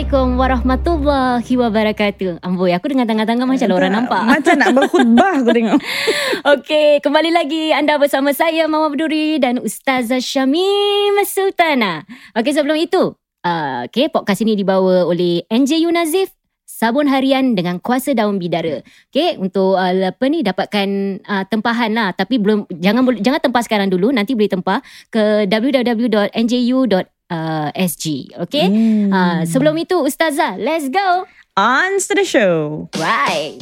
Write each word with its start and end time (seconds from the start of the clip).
Assalamualaikum 0.00 0.40
warahmatullahi 0.40 1.54
wabarakatuh. 1.60 2.40
Amboi, 2.40 2.72
aku 2.72 2.88
dengan 2.88 3.04
tangan-tangan 3.04 3.44
macam 3.44 3.68
lah 3.68 3.76
orang 3.76 3.92
nampak. 4.00 4.22
Macam 4.32 4.54
nak 4.56 4.70
berkhutbah 4.72 5.32
aku 5.44 5.50
tengok. 5.52 5.76
Okey, 6.56 7.04
kembali 7.04 7.28
lagi 7.28 7.68
anda 7.76 8.00
bersama 8.00 8.32
saya 8.32 8.64
Mama 8.64 8.88
Berduri 8.88 9.36
dan 9.36 9.60
Ustazah 9.60 10.24
Syamim 10.24 11.20
Sultana. 11.28 12.08
Okey, 12.32 12.48
sebelum 12.48 12.80
itu, 12.80 13.12
uh, 13.44 13.84
okey, 13.92 14.08
podcast 14.08 14.40
ini 14.40 14.56
dibawa 14.56 15.04
oleh 15.04 15.44
NJU 15.52 15.92
Nazif 15.92 16.32
Sabun 16.64 17.04
harian 17.04 17.52
dengan 17.52 17.76
kuasa 17.76 18.16
daun 18.16 18.40
bidara. 18.40 18.80
Okey, 19.12 19.36
untuk 19.36 19.76
uh, 19.76 20.16
apa 20.16 20.24
ni 20.32 20.40
dapatkan 20.40 20.88
uh, 21.28 21.44
tempahan 21.44 21.92
lah 21.92 22.16
tapi 22.16 22.40
belum 22.40 22.72
jangan 22.72 23.04
jangan 23.20 23.40
tempah 23.44 23.60
sekarang 23.68 23.92
dulu, 23.92 24.16
nanti 24.16 24.32
boleh 24.32 24.48
tempah 24.48 24.80
ke 25.12 25.44
www.nju.sg. 27.30 28.04
Okey? 28.42 28.66
Hmm. 28.66 29.12
Uh, 29.12 29.40
sebelum 29.46 29.78
itu 29.78 29.96
Ustazah, 30.02 30.58
let's 30.58 30.90
go. 30.90 31.26
On 31.56 31.98
to 31.98 32.14
the 32.14 32.26
show. 32.26 32.90
Right. 32.98 33.58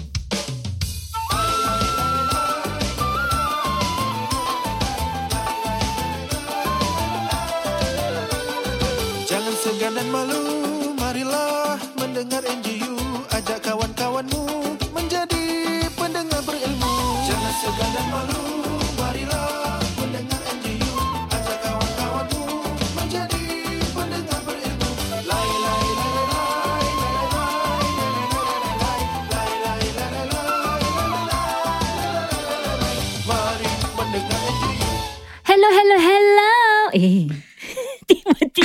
Jangan 9.29 9.55
segan 9.61 9.93
dan 9.93 10.09
malu, 10.09 10.41
marilah 10.97 11.77
mendengar 12.01 12.41
NGU 12.49 12.97
Ajak 13.29 13.61
kawan-kawanmu 13.61 14.73
menjadi 14.97 15.45
pendengar 16.01 16.41
berilmu 16.49 16.95
Jangan 17.29 17.55
segan 17.61 17.91
dan 17.93 18.07
malu, 18.09 18.58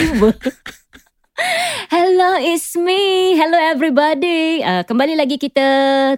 tiba-tiba. 0.04 0.30
Hello, 1.90 2.36
it's 2.38 2.76
me. 2.76 3.34
Hello 3.36 3.58
everybody. 3.58 4.62
Uh, 4.62 4.84
kembali 4.86 5.16
lagi 5.18 5.40
kita 5.40 5.68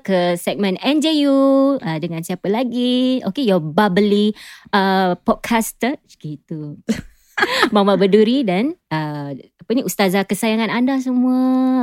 ke 0.01 0.35
segmen 0.35 0.75
NJU 0.77 1.31
uh, 1.79 1.97
dengan 2.01 2.21
siapa 2.21 2.49
lagi? 2.51 3.21
Okay, 3.23 3.45
your 3.47 3.61
bubbly 3.61 4.33
uh, 4.73 5.15
podcaster 5.21 5.95
gitu. 6.19 6.81
Mama 7.75 7.99
Berduri 7.99 8.47
dan 8.47 8.79
uh, 8.87 9.35
apa 9.35 9.71
ni 9.75 9.83
ustazah 9.83 10.23
kesayangan 10.23 10.71
anda 10.71 10.95
semua. 10.97 11.37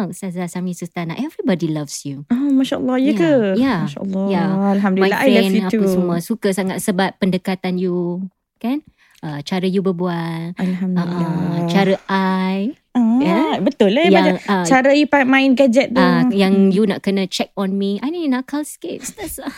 Ustazah 0.08 0.48
Sami 0.48 0.72
Sustana. 0.72 1.12
Everybody 1.14 1.68
loves 1.68 2.02
you. 2.02 2.24
Oh, 2.32 2.50
Masya 2.52 2.80
Allah, 2.80 2.96
ya 2.98 3.04
Ya, 3.04 3.14
ke? 3.14 3.32
ya, 3.56 3.76
Masya 3.84 4.00
Allah. 4.00 4.24
ya. 4.28 4.44
Alhamdulillah, 4.76 5.18
My 5.18 5.24
I 5.24 5.28
love 5.28 5.36
friend 5.38 5.52
you 5.52 5.62
apa 5.62 5.72
too. 5.72 5.84
semua 5.88 6.16
suka 6.18 6.48
sangat 6.52 6.78
sebab 6.80 7.16
pendekatan 7.20 7.76
you 7.76 8.26
kan? 8.58 8.80
Uh, 9.22 9.38
cara 9.46 9.62
you 9.64 9.86
berbual, 9.86 10.50
Alhamdulillah. 10.58 11.62
uh, 11.62 11.70
cara 11.70 11.94
I 12.10 12.74
Ah, 12.92 13.16
Ya. 13.22 13.56
Betul 13.56 13.96
lah. 13.96 14.04
yang 14.04 14.36
uh, 14.36 14.66
cara 14.68 14.92
you 14.92 15.08
main 15.24 15.56
gadget 15.56 15.96
tu. 15.96 16.02
Ah, 16.02 16.28
yang 16.28 16.68
you 16.68 16.84
nak 16.84 17.00
kena 17.00 17.24
check 17.24 17.48
on 17.56 17.72
me. 17.72 17.96
I 18.04 18.12
ni 18.12 18.28
nakal 18.28 18.68
sikit 18.68 19.00
Ustazah. 19.00 19.48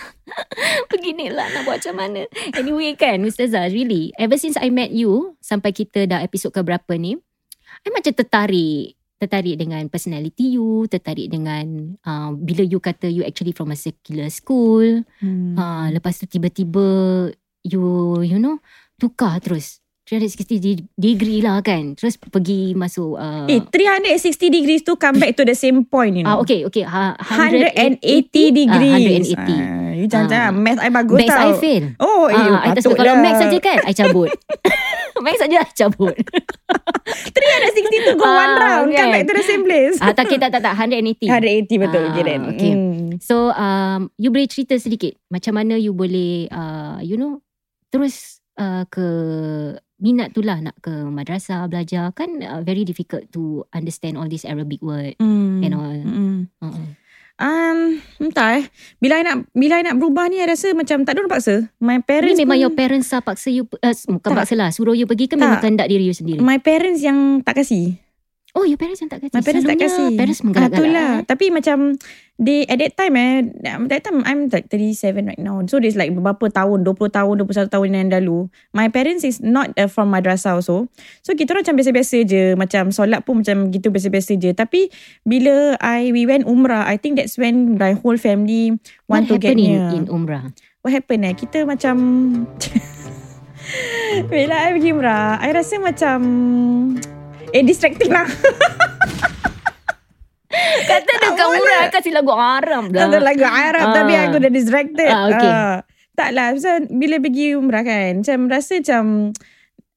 Beginilah 0.91 1.51
nak 1.51 1.63
buat 1.67 1.83
macam 1.83 1.95
mana. 1.99 2.31
Anyway 2.55 2.95
kan 2.95 3.19
Ustazah 3.27 3.67
really. 3.75 4.15
Ever 4.15 4.39
since 4.39 4.55
I 4.55 4.71
met 4.71 4.95
you. 4.95 5.35
Sampai 5.43 5.75
kita 5.75 6.07
dah 6.07 6.23
episod 6.23 6.55
ke 6.55 6.63
berapa 6.63 6.95
ni. 6.95 7.19
I 7.83 7.89
macam 7.91 8.15
tertarik. 8.15 8.95
Tertarik 9.19 9.59
dengan 9.59 9.83
personality 9.91 10.55
you. 10.55 10.87
Tertarik 10.87 11.27
dengan 11.27 11.99
uh, 12.07 12.31
bila 12.39 12.63
you 12.63 12.79
kata 12.79 13.11
you 13.11 13.27
actually 13.27 13.51
from 13.51 13.75
a 13.75 13.79
secular 13.79 14.31
school. 14.31 15.03
Hmm. 15.19 15.59
Uh, 15.59 15.91
lepas 15.91 16.23
tu 16.23 16.31
tiba-tiba 16.31 16.87
you 17.65 17.83
you 18.21 18.39
know 18.39 18.61
tukar 18.97 19.39
terus. 19.39 19.81
360 20.05 20.61
de- 20.61 20.85
degree 20.95 21.41
lah 21.41 21.59
kan. 21.59 21.97
Terus 21.97 22.21
pergi 22.21 22.77
masuk 22.77 23.17
uh, 23.17 23.49
Eh, 23.49 23.65
360 23.65 24.53
degrees 24.53 24.85
tu 24.85 24.95
come 24.95 25.17
back 25.17 25.33
to 25.33 25.43
the 25.43 25.57
same 25.57 25.81
point, 25.83 26.13
you 26.13 26.21
know. 26.21 26.37
Ah 26.37 26.45
okay 26.45 26.61
okay 26.63 26.85
ha, 26.85 27.17
180 27.17 27.73
Ah, 27.73 27.97
180. 28.05 28.53
degrees. 28.53 29.27
Ah, 29.33 29.49
you 29.91 30.05
jangan-jangan. 30.05 30.53
Ah. 30.53 30.61
Math 30.61 30.77
I 30.79 30.91
bagus 30.93 31.19
tau. 31.25 31.41
I 31.41 31.53
fail. 31.57 31.85
Oh, 31.97 32.29
eh, 32.29 32.37
Ah, 32.37 32.69
I 32.69 32.77
tak 32.77 32.85
suka. 32.85 33.01
patutlah. 33.01 33.17
Kalau 33.17 33.25
Max 33.25 33.35
saja 33.41 33.59
kan, 33.59 33.79
I 33.81 33.93
cabut. 33.97 34.29
Max 35.25 35.35
saja 35.41 35.57
I 35.57 35.73
cabut. 35.73 36.15
360 37.33 38.05
tu 38.05 38.13
go 38.15 38.25
Ah, 38.25 38.37
one 38.37 38.55
round. 38.55 38.89
kan. 38.91 38.99
Come 39.01 39.13
back 39.15 39.25
to 39.25 39.35
the 39.35 39.45
same 39.45 39.63
place. 39.65 39.97
ah, 40.01 40.13
tak, 40.13 40.29
tak, 40.29 40.53
tak, 40.53 40.61
tak. 40.61 40.75
180. 40.77 41.25
180 41.25 41.81
betul. 41.81 42.03
Ah, 42.03 42.11
okay 42.13 42.23
then. 42.23 42.41
okay. 42.47 42.73
Hmm. 42.73 43.09
So, 43.21 43.49
um, 43.51 44.13
you 44.17 44.29
boleh 44.29 44.47
cerita 44.47 44.77
sedikit. 44.77 45.17
Macam 45.29 45.57
mana 45.57 45.77
you 45.77 45.97
boleh, 45.97 46.45
uh, 46.49 47.01
you 47.01 47.17
know, 47.17 47.41
terus 47.89 48.44
uh, 48.57 48.83
ke 48.87 49.07
minat 49.97 50.31
tu 50.31 50.43
lah 50.43 50.61
nak 50.61 50.77
ke 50.79 50.91
madrasah 50.91 51.65
belajar. 51.67 52.13
Kan 52.13 52.41
uh, 52.41 52.61
very 52.61 52.83
difficult 52.83 53.25
to 53.31 53.65
understand 53.71 54.15
all 54.15 54.27
these 54.27 54.45
Arabic 54.45 54.81
word 54.81 55.15
Hmm. 55.17 55.63
and 55.63 55.73
all. 55.73 55.97
Hmm. 55.97 56.41
Uh-uh. 56.61 56.89
Um, 57.35 57.99
entah 58.23 58.63
eh. 58.63 58.71
Bila 59.03 59.19
I 59.19 59.27
nak 59.27 59.51
bila 59.51 59.83
I 59.83 59.85
nak 59.85 59.99
berubah 59.99 60.31
ni 60.31 60.39
I 60.39 60.47
rasa 60.47 60.71
macam 60.71 61.03
tak 61.03 61.19
ada 61.19 61.27
orang 61.27 61.35
paksa. 61.35 61.67
My 61.83 61.99
parents 61.99 62.39
Ni 62.39 62.47
memang 62.47 62.55
pun, 62.55 62.63
your 62.63 62.75
parents 62.79 63.11
lah 63.11 63.27
paksa 63.27 63.51
you, 63.51 63.67
uh, 63.67 63.91
bukan 63.91 64.31
Tak. 64.31 64.39
paksa 64.39 64.55
lah, 64.55 64.71
suruh 64.71 64.95
you 64.95 65.03
pergi 65.03 65.27
ke 65.27 65.35
memang 65.35 65.59
kehendak 65.59 65.91
diri 65.91 66.07
you 66.07 66.15
sendiri? 66.15 66.39
my 66.39 66.63
parents 66.63 67.03
yang 67.03 67.43
tak 67.43 67.59
kasih. 67.59 67.99
Oh, 68.55 68.63
your 68.63 68.79
parents 68.79 69.03
yang 69.03 69.11
tak 69.11 69.19
kasi. 69.19 69.35
My 69.35 69.43
parents 69.43 69.67
tak 69.67 69.75
Selalunya 69.75 69.91
kasih. 69.91 70.09
Parents 70.15 70.39
Ah, 70.39 70.45
menggalak-galak. 70.47 70.79
itulah. 70.79 71.11
eh. 71.13 71.27
Tapi 71.27 71.45
macam 71.51 71.77
they 72.35 72.63
at 72.65 72.79
that 72.79 72.95
time 72.95 73.15
eh 73.15 73.47
that 73.87 74.03
time 74.03 74.23
I'm 74.23 74.47
like 74.47 74.71
37 74.71 74.95
right 75.25 75.39
now. 75.39 75.59
So 75.67 75.79
there's 75.79 75.95
like 75.95 76.11
beberapa 76.11 76.47
tahun, 76.49 76.87
20 76.87 76.95
tahun, 77.11 77.35
21 77.43 77.67
tahun 77.69 77.89
yang 77.91 78.11
lalu. 78.15 78.47
My 78.71 78.87
parents 78.89 79.23
is 79.23 79.39
not 79.39 79.75
uh, 79.75 79.87
from 79.87 80.09
madrasah 80.09 80.55
also. 80.55 80.87
So 81.21 81.35
kita 81.35 81.51
orang 81.51 81.67
macam 81.67 81.77
biasa-biasa 81.77 82.17
je, 82.23 82.43
macam 82.55 82.83
solat 82.89 83.23
pun 83.23 83.43
macam 83.43 83.69
gitu 83.69 83.91
biasa-biasa 83.91 84.39
je. 84.39 84.51
Tapi 84.51 84.87
bila 85.25 85.75
I 85.79 86.15
we 86.15 86.23
went 86.23 86.47
umrah, 86.47 86.87
I 86.87 86.95
think 86.95 87.19
that's 87.19 87.35
when 87.35 87.75
my 87.75 87.93
whole 87.93 88.15
family 88.17 88.79
What 89.11 89.23
want 89.23 89.25
to 89.29 89.37
get 89.37 89.55
happened 89.55 89.61
in, 89.61 89.71
near. 89.75 89.91
in 89.93 90.05
Umrah? 90.07 90.55
What 90.81 90.95
happened 90.95 91.27
eh? 91.27 91.35
Kita 91.35 91.67
macam 91.67 91.97
Bila 94.31 94.55
I 94.61 94.71
pergi 94.71 94.93
umrah 94.93 95.41
I 95.41 95.51
rasa 95.51 95.81
macam 95.81 96.19
Eh 97.55 97.63
distracting 97.63 98.11
lah 98.11 98.27
Kata 100.85 101.13
dekat 101.13 101.35
boleh. 101.41 101.59
Umrah 101.59 101.85
kasih 101.91 102.13
lagu 102.13 102.31
Arab 102.31 102.85
dah. 102.91 103.07
Ada 103.07 103.19
lagu 103.19 103.43
Arab 103.43 103.85
Ah. 103.85 103.95
Tapi 103.97 104.13
aku 104.17 104.37
dah 104.39 104.53
distracted 104.53 105.09
Ah, 105.09 105.27
okay. 105.29 105.53
Tak 106.15 106.29
lah 106.31 106.47
pasal 106.53 106.87
Bila 106.89 107.19
pergi 107.19 107.55
umrah 107.55 107.83
kan 107.83 108.23
Macam 108.23 108.47
rasa 108.47 108.79
macam 108.79 109.05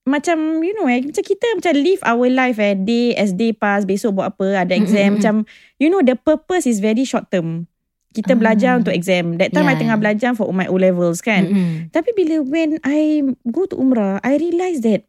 Macam 0.03 0.37
you 0.59 0.73
know 0.73 0.85
eh 0.85 1.01
Macam 1.03 1.21
kita 1.21 1.45
macam 1.53 1.73
live 1.75 2.01
our 2.01 2.27
life 2.27 2.57
eh 2.57 2.73
Day 2.73 3.13
as 3.13 3.33
day 3.33 3.53
pass 3.53 3.85
Besok 3.85 4.17
buat 4.17 4.33
apa 4.33 4.65
Ada 4.65 4.73
exam 4.73 4.97
Mm-mm. 5.07 5.15
Macam 5.17 5.35
You 5.75 5.89
know 5.89 6.01
the 6.01 6.15
purpose 6.15 6.65
is 6.65 6.77
very 6.79 7.05
short 7.05 7.29
term 7.29 7.69
Kita 8.09 8.33
Ah. 8.33 8.39
belajar 8.39 8.71
untuk 8.75 8.93
exam 8.93 9.37
That 9.37 9.49
time 9.51 9.65
Yeah. 9.65 9.77
I 9.77 9.81
tengah 9.83 9.97
belajar 9.99 10.33
For 10.33 10.49
my 10.49 10.65
O 10.65 10.75
levels 10.75 11.21
kan 11.21 11.45
Mm-mm. 11.45 11.93
Tapi 11.93 12.13
bila 12.13 12.41
when 12.41 12.81
I 12.81 13.21
go 13.45 13.65
to 13.65 13.77
umrah, 13.77 14.17
I 14.21 14.37
realise 14.37 14.81
that 14.81 15.05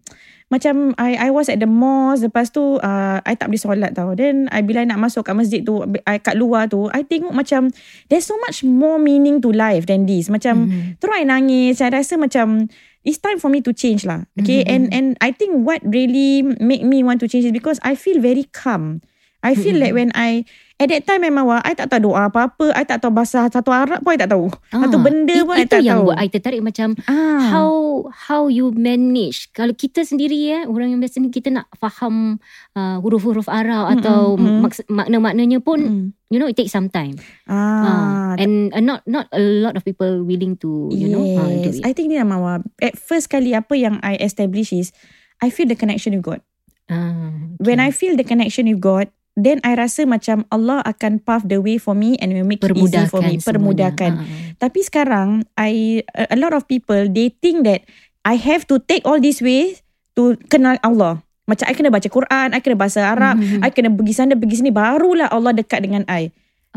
macam 0.48 0.96
I 0.96 1.28
I 1.28 1.28
was 1.28 1.52
at 1.52 1.60
the 1.60 1.68
mosque 1.68 2.24
lepas 2.24 2.48
tu 2.48 2.80
uh, 2.80 3.20
I 3.20 3.36
tak 3.36 3.52
boleh 3.52 3.60
solat 3.60 3.92
tau. 3.92 4.16
Then 4.16 4.48
I 4.48 4.64
bila 4.64 4.80
I 4.80 4.88
nak 4.88 5.00
masuk 5.00 5.28
kat 5.28 5.36
masjid 5.36 5.60
tu 5.60 5.84
I 6.08 6.16
kat 6.16 6.40
luar 6.40 6.72
tu 6.72 6.88
I 6.88 7.04
tengok 7.04 7.36
macam 7.36 7.68
there's 8.08 8.24
so 8.24 8.36
much 8.40 8.64
more 8.64 8.96
meaning 8.96 9.44
to 9.44 9.52
life 9.52 9.84
than 9.84 10.08
this. 10.08 10.32
Macam 10.32 10.72
Mhm. 10.72 10.96
terus 11.00 11.14
I 11.20 11.24
nangis. 11.28 11.84
Saya 11.84 12.00
rasa 12.00 12.16
macam 12.16 12.64
it's 13.04 13.20
time 13.20 13.36
for 13.36 13.52
me 13.52 13.60
to 13.60 13.76
change 13.76 14.08
lah. 14.08 14.24
Okay 14.40 14.64
Mhm. 14.64 14.72
and 14.72 14.84
and 14.88 15.06
I 15.20 15.36
think 15.36 15.68
what 15.68 15.84
really 15.84 16.40
make 16.64 16.80
me 16.80 17.04
want 17.04 17.20
to 17.20 17.28
change 17.28 17.44
is 17.44 17.52
because 17.52 17.76
I 17.84 17.92
feel 17.92 18.16
very 18.16 18.48
calm. 18.48 19.04
I 19.44 19.52
feel 19.54 19.76
Mhm. 19.76 19.82
like 19.84 19.94
when 19.94 20.10
I 20.16 20.48
At 20.78 20.86
that 20.88 21.02
time 21.04 21.26
memang 21.26 21.42
wah, 21.42 21.58
I 21.60 21.74
tak 21.74 21.90
tahu 21.90 22.06
doa 22.06 22.30
apa-apa. 22.30 22.70
I 22.70 22.86
tak 22.86 23.02
tahu 23.02 23.10
bahasa 23.10 23.50
satu 23.50 23.68
Arab 23.68 23.98
pun 23.98 24.14
I 24.14 24.16
tak 24.16 24.30
tahu. 24.30 24.46
Ah, 24.70 24.86
Satu 24.86 25.02
benda 25.02 25.34
it- 25.34 25.42
pun 25.42 25.54
I 25.54 25.66
Itu 25.66 25.74
tak 25.74 25.82
yang 25.82 25.98
tahu. 25.98 26.06
buat 26.06 26.16
I 26.16 26.28
tertarik 26.28 26.62
macam 26.62 26.94
ah. 27.04 27.42
how 27.44 27.70
how 28.08 28.46
you 28.46 28.70
manage 28.70 29.50
kalau 29.50 29.74
kita 29.74 30.06
sendiri 30.06 30.38
eh 30.48 30.62
orang 30.64 30.94
yang 30.94 31.00
biasa 31.00 31.18
ni 31.18 31.28
kita 31.28 31.50
nak 31.50 31.66
faham 31.74 32.38
uh, 32.72 33.02
huruf-huruf 33.02 33.46
Arab 33.46 33.90
Mm, 33.90 33.94
atau 33.98 34.20
mm, 34.32 34.46
mm. 34.46 34.58
maks- 34.62 34.86
makna-maknanya 34.88 35.58
pun 35.58 35.80
Mm. 35.82 36.04
you 36.28 36.38
know 36.38 36.46
it 36.46 36.54
takes 36.54 36.70
some 36.70 36.86
time 36.86 37.18
Ah, 37.44 38.30
uh, 38.30 38.32
and 38.36 38.70
uh, 38.70 38.78
not 38.78 39.02
not 39.04 39.26
a 39.30 39.42
lot 39.42 39.74
of 39.74 39.82
people 39.82 40.22
willing 40.22 40.54
to 40.54 40.86
you 40.90 41.06
know 41.06 41.26
uh, 41.34 41.42
do 41.58 41.58
yes. 41.64 41.82
it 41.82 41.82
I 41.82 41.90
think 41.90 42.06
ni 42.06 42.16
lah 42.16 42.24
Mawar. 42.24 42.62
At 42.78 42.94
first 42.94 43.26
kali 43.28 43.50
apa 43.50 43.74
yang 43.74 43.98
I 43.98 44.14
establish 44.16 44.70
is 44.70 44.94
I 45.38 45.50
feel 45.50 45.66
the 45.66 45.74
connection 45.74 46.14
with 46.14 46.22
God. 46.24 46.40
Ah, 46.86 47.34
When 47.58 47.78
I 47.78 47.90
okay. 47.90 47.98
feel 47.98 48.14
the 48.14 48.22
connection 48.22 48.64
with 48.64 48.78
God, 48.78 49.10
then 49.38 49.62
I 49.62 49.78
rasa 49.78 50.02
macam 50.02 50.42
Allah 50.50 50.82
akan 50.82 51.22
pave 51.22 51.46
the 51.46 51.62
way 51.62 51.78
for 51.78 51.94
me 51.94 52.18
and 52.18 52.34
will 52.34 52.42
make 52.44 52.58
it 52.60 52.74
easy 52.74 53.06
for 53.06 53.22
me. 53.22 53.38
semuanya. 53.38 53.46
Permudahkan. 53.46 54.12
Ah, 54.12 54.22
ah. 54.26 54.50
Tapi 54.58 54.80
sekarang 54.82 55.28
I 55.54 56.02
a 56.10 56.34
lot 56.34 56.50
of 56.50 56.66
people 56.66 57.06
they 57.06 57.30
think 57.30 57.62
that 57.62 57.86
I 58.26 58.34
have 58.34 58.66
to 58.68 58.82
take 58.82 59.06
all 59.06 59.22
this 59.22 59.38
way 59.38 59.78
to 60.12 60.34
kenal 60.50 60.74
Allah. 60.82 61.22
Macam 61.46 61.64
I 61.64 61.72
kena 61.72 61.88
baca 61.88 62.04
Quran, 62.04 62.52
I 62.52 62.60
kena 62.60 62.76
bahasa 62.76 63.08
Arab, 63.08 63.40
Mhm. 63.40 63.64
I 63.64 63.70
kena 63.72 63.88
pergi 63.88 64.12
sana 64.12 64.36
pergi 64.36 64.60
sini 64.60 64.68
barulah 64.68 65.30
Allah 65.30 65.56
dekat 65.56 65.80
dengan 65.80 66.04
I. 66.04 66.28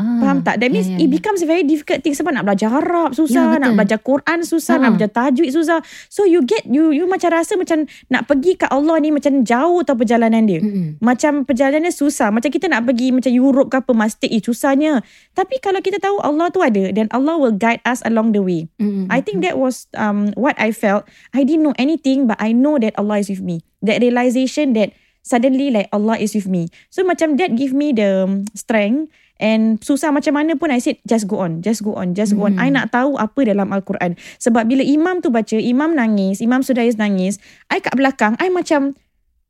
Ah, 0.02 0.18
Faham 0.18 0.42
tak? 0.42 0.58
That 0.58 0.74
means 0.74 0.90
yeah, 0.90 0.98
yeah, 0.98 1.06
it 1.06 1.08
yeah. 1.08 1.14
becomes 1.14 1.46
very 1.46 1.62
difficult 1.62 2.02
thing 2.02 2.18
sebab 2.18 2.34
nak 2.34 2.50
belajar 2.50 2.74
Arab 2.74 3.14
susah, 3.14 3.56
Ya, 3.56 3.62
nak 3.62 3.78
belajar 3.78 4.02
Quran 4.02 4.42
susah, 4.42 4.76
Ha. 4.76 4.82
nak 4.82 4.90
belajar 4.98 5.12
tajwid 5.14 5.54
susah. 5.54 5.80
So 6.10 6.26
you 6.26 6.42
get 6.42 6.66
you 6.66 6.90
you 6.90 7.06
macam 7.06 7.38
rasa 7.38 7.54
macam 7.54 7.86
nak 8.10 8.26
pergi 8.26 8.58
kat 8.58 8.74
Allah 8.74 8.98
ni 8.98 9.14
macam 9.14 9.46
jauh 9.46 9.86
tau 9.86 9.94
perjalanan 9.94 10.50
dia. 10.50 10.60
Mm-mm. 10.60 10.98
Macam 10.98 11.46
perjalanannya 11.46 11.94
susah. 11.94 12.34
Macam 12.34 12.50
kita 12.50 12.66
nak 12.66 12.90
pergi 12.90 13.14
macam 13.14 13.30
Europe 13.30 13.70
ke 13.70 13.78
apa 13.78 13.92
must 13.94 14.18
take 14.18 14.34
eh, 14.34 14.42
susahnya. 14.42 15.06
Tapi 15.38 15.62
kalau 15.62 15.80
kita 15.80 16.02
tahu 16.02 16.18
Allah 16.26 16.50
tu 16.50 16.66
ada 16.66 16.90
then 16.90 17.06
Allah 17.14 17.38
will 17.38 17.54
guide 17.54 17.80
us 17.86 18.02
along 18.02 18.34
the 18.34 18.42
way. 18.42 18.66
Mm-mm. 18.82 19.06
I 19.14 19.22
think 19.22 19.46
that 19.46 19.62
was 19.62 19.86
um 19.94 20.34
what 20.34 20.58
I 20.58 20.74
felt. 20.74 21.06
I 21.38 21.46
didn't 21.46 21.62
know 21.62 21.78
anything 21.78 22.26
but 22.26 22.42
I 22.42 22.52
know 22.58 22.82
that 22.82 22.98
Allah 22.98 23.22
is 23.22 23.30
with 23.30 23.46
me. 23.46 23.62
That 23.86 24.02
realization 24.02 24.74
that 24.80 24.98
suddenly 25.22 25.70
like 25.70 25.90
Allah 25.94 26.18
is 26.18 26.34
with 26.34 26.50
me. 26.50 26.70
So 26.90 27.06
macam 27.06 27.38
that 27.38 27.54
give 27.54 27.74
me 27.74 27.94
the 27.94 28.26
um, 28.26 28.46
strength 28.58 29.14
and 29.42 29.82
susah 29.82 30.14
macam 30.14 30.38
mana 30.38 30.54
pun 30.54 30.70
I 30.70 30.78
said 30.78 31.02
just 31.04 31.26
go 31.26 31.42
on, 31.42 31.66
just 31.66 31.82
go 31.82 31.98
on, 31.98 32.14
just 32.14 32.38
go 32.38 32.46
on. 32.46 32.56
Hmm. 32.56 32.64
I 32.64 32.70
nak 32.70 32.94
tahu 32.94 33.18
apa 33.18 33.42
dalam 33.42 33.74
Al-Quran. 33.74 34.14
Sebab 34.38 34.70
bila 34.70 34.86
imam 34.86 35.20
tu 35.20 35.34
baca, 35.34 35.58
imam 35.58 35.92
nangis, 35.92 36.40
imam 36.40 36.62
Sudais 36.62 36.96
nangis, 36.96 37.42
I 37.68 37.82
kat 37.82 37.98
belakang 37.98 38.38
I 38.38 38.54
macam 38.54 38.94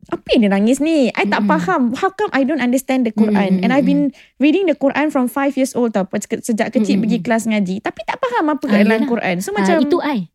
apa 0.09 0.25
yang 0.33 0.49
dia 0.49 0.51
nangis 0.51 0.81
ni? 0.81 1.13
I 1.13 1.29
tak 1.29 1.45
Mm-mm. 1.45 1.51
faham. 1.53 1.81
How 1.93 2.09
come 2.09 2.33
I 2.33 2.41
don't 2.41 2.57
understand 2.57 3.05
the 3.05 3.13
Quran? 3.13 3.61
Mm-mm, 3.61 3.63
And 3.63 3.69
I've 3.69 3.85
been 3.85 4.09
reading 4.41 4.65
the 4.65 4.73
Quran 4.73 5.13
from 5.13 5.29
5 5.29 5.53
years 5.53 5.77
old 5.77 5.93
tau. 5.93 6.09
Sejak 6.41 6.73
kecil 6.73 6.97
Mm-mm. 6.97 7.05
pergi 7.05 7.17
kelas 7.21 7.45
ngaji. 7.45 7.85
Tapi 7.85 8.01
tak 8.09 8.17
faham 8.17 8.49
apa 8.49 8.63
Ah, 8.65 8.69
kat 8.73 8.77
dalam 8.81 9.05
yelah. 9.05 9.11
Quran. 9.13 9.35
So 9.45 9.53
Ah, 9.53 9.61
macam 9.61 9.75
itu 9.77 10.01
I 10.01 10.25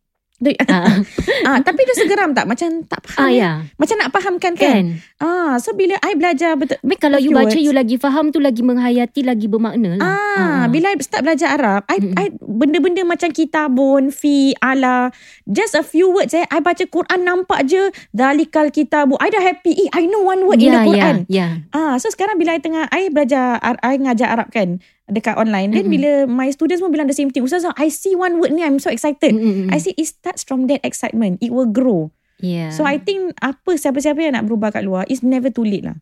ah, 0.67 1.01
ah, 1.49 1.57
tapi 1.59 1.81
dia 1.81 1.95
segeram 1.95 2.29
tak? 2.31 2.45
Macam 2.45 2.85
tak 2.85 3.01
faham. 3.03 3.19
ah 3.19 3.31
ya 3.31 3.51
Macam 3.75 3.95
nak 3.97 4.09
fahamkan 4.09 4.53
kan? 4.53 4.69
kan 4.71 4.85
Ah, 5.17 5.57
so 5.57 5.73
bila 5.73 5.97
I 5.99 6.13
belajar 6.13 6.53
betul 6.53 6.77
Tapi 6.77 6.95
kalau 6.95 7.17
you 7.17 7.33
baca 7.33 7.49
Afterwards. 7.49 7.65
you 7.65 7.73
lagi 7.73 7.95
faham 7.95 8.29
tu 8.29 8.37
lagi 8.37 8.61
menghayati 8.61 9.25
lagi 9.25 9.45
bermakna 9.45 9.97
lah. 9.97 10.05
Ah, 10.05 10.63
bila 10.67 10.89
I 10.89 10.97
start 10.99 11.23
belajar 11.23 11.57
Arab, 11.57 11.81
I, 11.87 11.97
Mm-mm. 11.97 12.13
I 12.13 12.25
benda-benda 12.37 13.01
macam 13.01 13.29
kitabun, 13.29 14.09
fi, 14.09 14.53
ala, 14.59 15.09
just 15.43 15.73
a 15.73 15.81
few 15.81 16.11
words 16.11 16.31
eh. 16.31 16.45
I 16.45 16.59
baca 16.59 16.85
Quran 16.85 17.19
nampak 17.19 17.65
je 17.65 17.81
dalikal 18.11 18.69
kitabu. 18.69 19.17
I 19.17 19.27
dah 19.27 19.41
happy. 19.41 19.73
Eh, 19.75 19.89
I 19.91 20.05
know 20.05 20.21
one 20.21 20.45
word 20.45 20.59
in 20.59 20.69
the 20.69 20.77
ya, 20.77 20.85
Quran. 20.85 21.15
ya, 21.25 21.33
ya. 21.33 21.47
Ah, 21.71 21.97
so 21.97 22.07
sekarang 22.07 22.37
bila 22.37 22.53
I 22.53 22.61
tengah 22.61 22.85
I 22.87 23.09
belajar 23.09 23.57
Ar- 23.57 23.81
I 23.81 23.97
ngajar 23.97 24.29
Arab 24.29 24.49
kan 24.49 24.77
dekat 25.07 25.35
online. 25.35 25.71
Then 25.71 25.87
Mm-mm. 25.87 25.93
bila 25.93 26.09
my 26.25 26.47
students 26.49 26.79
pun 26.79 26.91
bilang 26.91 27.07
the 27.07 27.15
same 27.15 27.29
thing. 27.29 27.41
Ustazah, 27.41 27.71
I 27.73 27.87
see 27.87 28.13
one 28.13 28.37
word 28.37 28.51
ni 28.51 28.61
I'm 28.61 28.77
so 28.77 28.87
excited. 28.87 29.31
Mm-mm. 29.31 29.67
I 29.69 29.77
see 29.77 29.91
it 29.93 30.05
starts 30.05 30.41
from 30.41 30.67
that 30.67 30.83
excitement. 30.83 31.39
It 31.39 31.49
will 31.49 31.67
grow. 31.67 32.11
Yeah. 32.37 32.69
So 32.69 32.83
I 32.83 32.97
think 32.97 33.33
apa 33.39 33.73
siapa-siapa 33.73 34.19
yang 34.19 34.35
nak 34.35 34.45
berubah 34.45 34.69
kat 34.69 34.83
luar 34.83 35.03
it's 35.05 35.19
never 35.21 35.49
too 35.49 35.63
late 35.63 35.83
lah. 35.83 35.97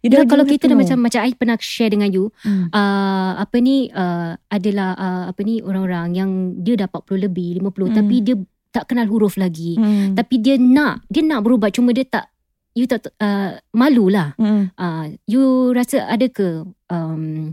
You 0.00 0.08
don't- 0.08 0.28
kalau 0.28 0.44
kita 0.44 0.64
dah 0.64 0.72
know. 0.72 0.80
macam 0.80 0.96
macam 1.02 1.20
I 1.20 1.34
pernah 1.34 1.56
share 1.56 1.88
dengan 1.88 2.08
you 2.08 2.32
Hmm. 2.40 2.70
uh, 2.70 3.36
apa 3.36 3.56
ni 3.58 3.90
uh, 3.90 4.32
adalah 4.46 4.94
uh, 4.94 5.24
apa 5.28 5.40
ni 5.42 5.60
orang-orang 5.60 6.14
yang 6.14 6.30
dia 6.56 6.72
dah 6.76 6.88
40 6.88 7.26
lebih 7.26 7.60
50 7.60 7.92
Hmm. 7.92 7.96
tapi 7.96 8.16
dia 8.22 8.34
tak 8.70 8.88
kenal 8.88 9.04
huruf 9.04 9.36
lagi 9.36 9.76
Hmm. 9.76 10.14
tapi 10.14 10.40
dia 10.40 10.56
nak 10.56 11.04
dia 11.04 11.20
nak 11.20 11.44
berubah 11.44 11.68
cuma 11.68 11.92
dia 11.92 12.06
tak 12.06 12.32
you 12.72 12.86
tak 12.86 13.12
uh, 13.18 13.60
malulah 13.72 14.32
Hmm. 14.38 14.72
uh, 14.72 15.04
you 15.26 15.42
rasa 15.74 16.06
ada 16.06 16.24
ke 16.26 16.64
um, 16.88 17.52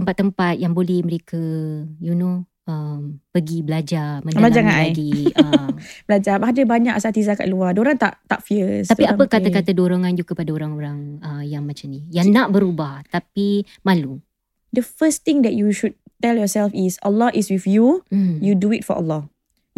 tempat-tempat 0.00 0.54
yang 0.58 0.72
boleh 0.72 1.04
mereka 1.04 1.40
you 2.00 2.16
know 2.16 2.42
um, 2.70 3.20
pergi 3.30 3.60
belajar 3.60 4.24
mendalami 4.24 4.64
I. 4.64 4.90
lagi 4.90 5.12
uh, 5.36 5.68
Belajar 6.06 6.36
ada 6.36 6.62
banyak 6.66 6.92
asatiza 6.92 7.32
kat 7.32 7.48
luar. 7.48 7.72
Diorang 7.72 7.96
tak 7.96 8.20
tak 8.28 8.44
fierce. 8.44 8.88
tapi 8.92 9.08
apa 9.08 9.24
okay. 9.24 9.40
kata-kata 9.40 9.72
dorongan 9.72 10.12
you 10.12 10.26
kepada 10.26 10.52
orang-orang 10.52 11.18
uh, 11.24 11.44
yang 11.44 11.64
macam 11.64 11.88
ni 11.88 12.04
yang 12.12 12.28
nak 12.30 12.52
berubah 12.52 13.00
tapi 13.08 13.64
malu 13.84 14.20
The 14.70 14.86
first 14.86 15.26
thing 15.26 15.42
that 15.42 15.50
you 15.58 15.74
should 15.74 15.98
tell 16.22 16.38
yourself 16.38 16.70
is 16.70 16.94
Allah 17.02 17.34
is 17.34 17.50
with 17.50 17.66
you. 17.66 18.06
hmm. 18.14 18.38
You 18.38 18.54
do 18.54 18.70
it 18.70 18.86
for 18.86 18.94
Allah. 18.94 19.26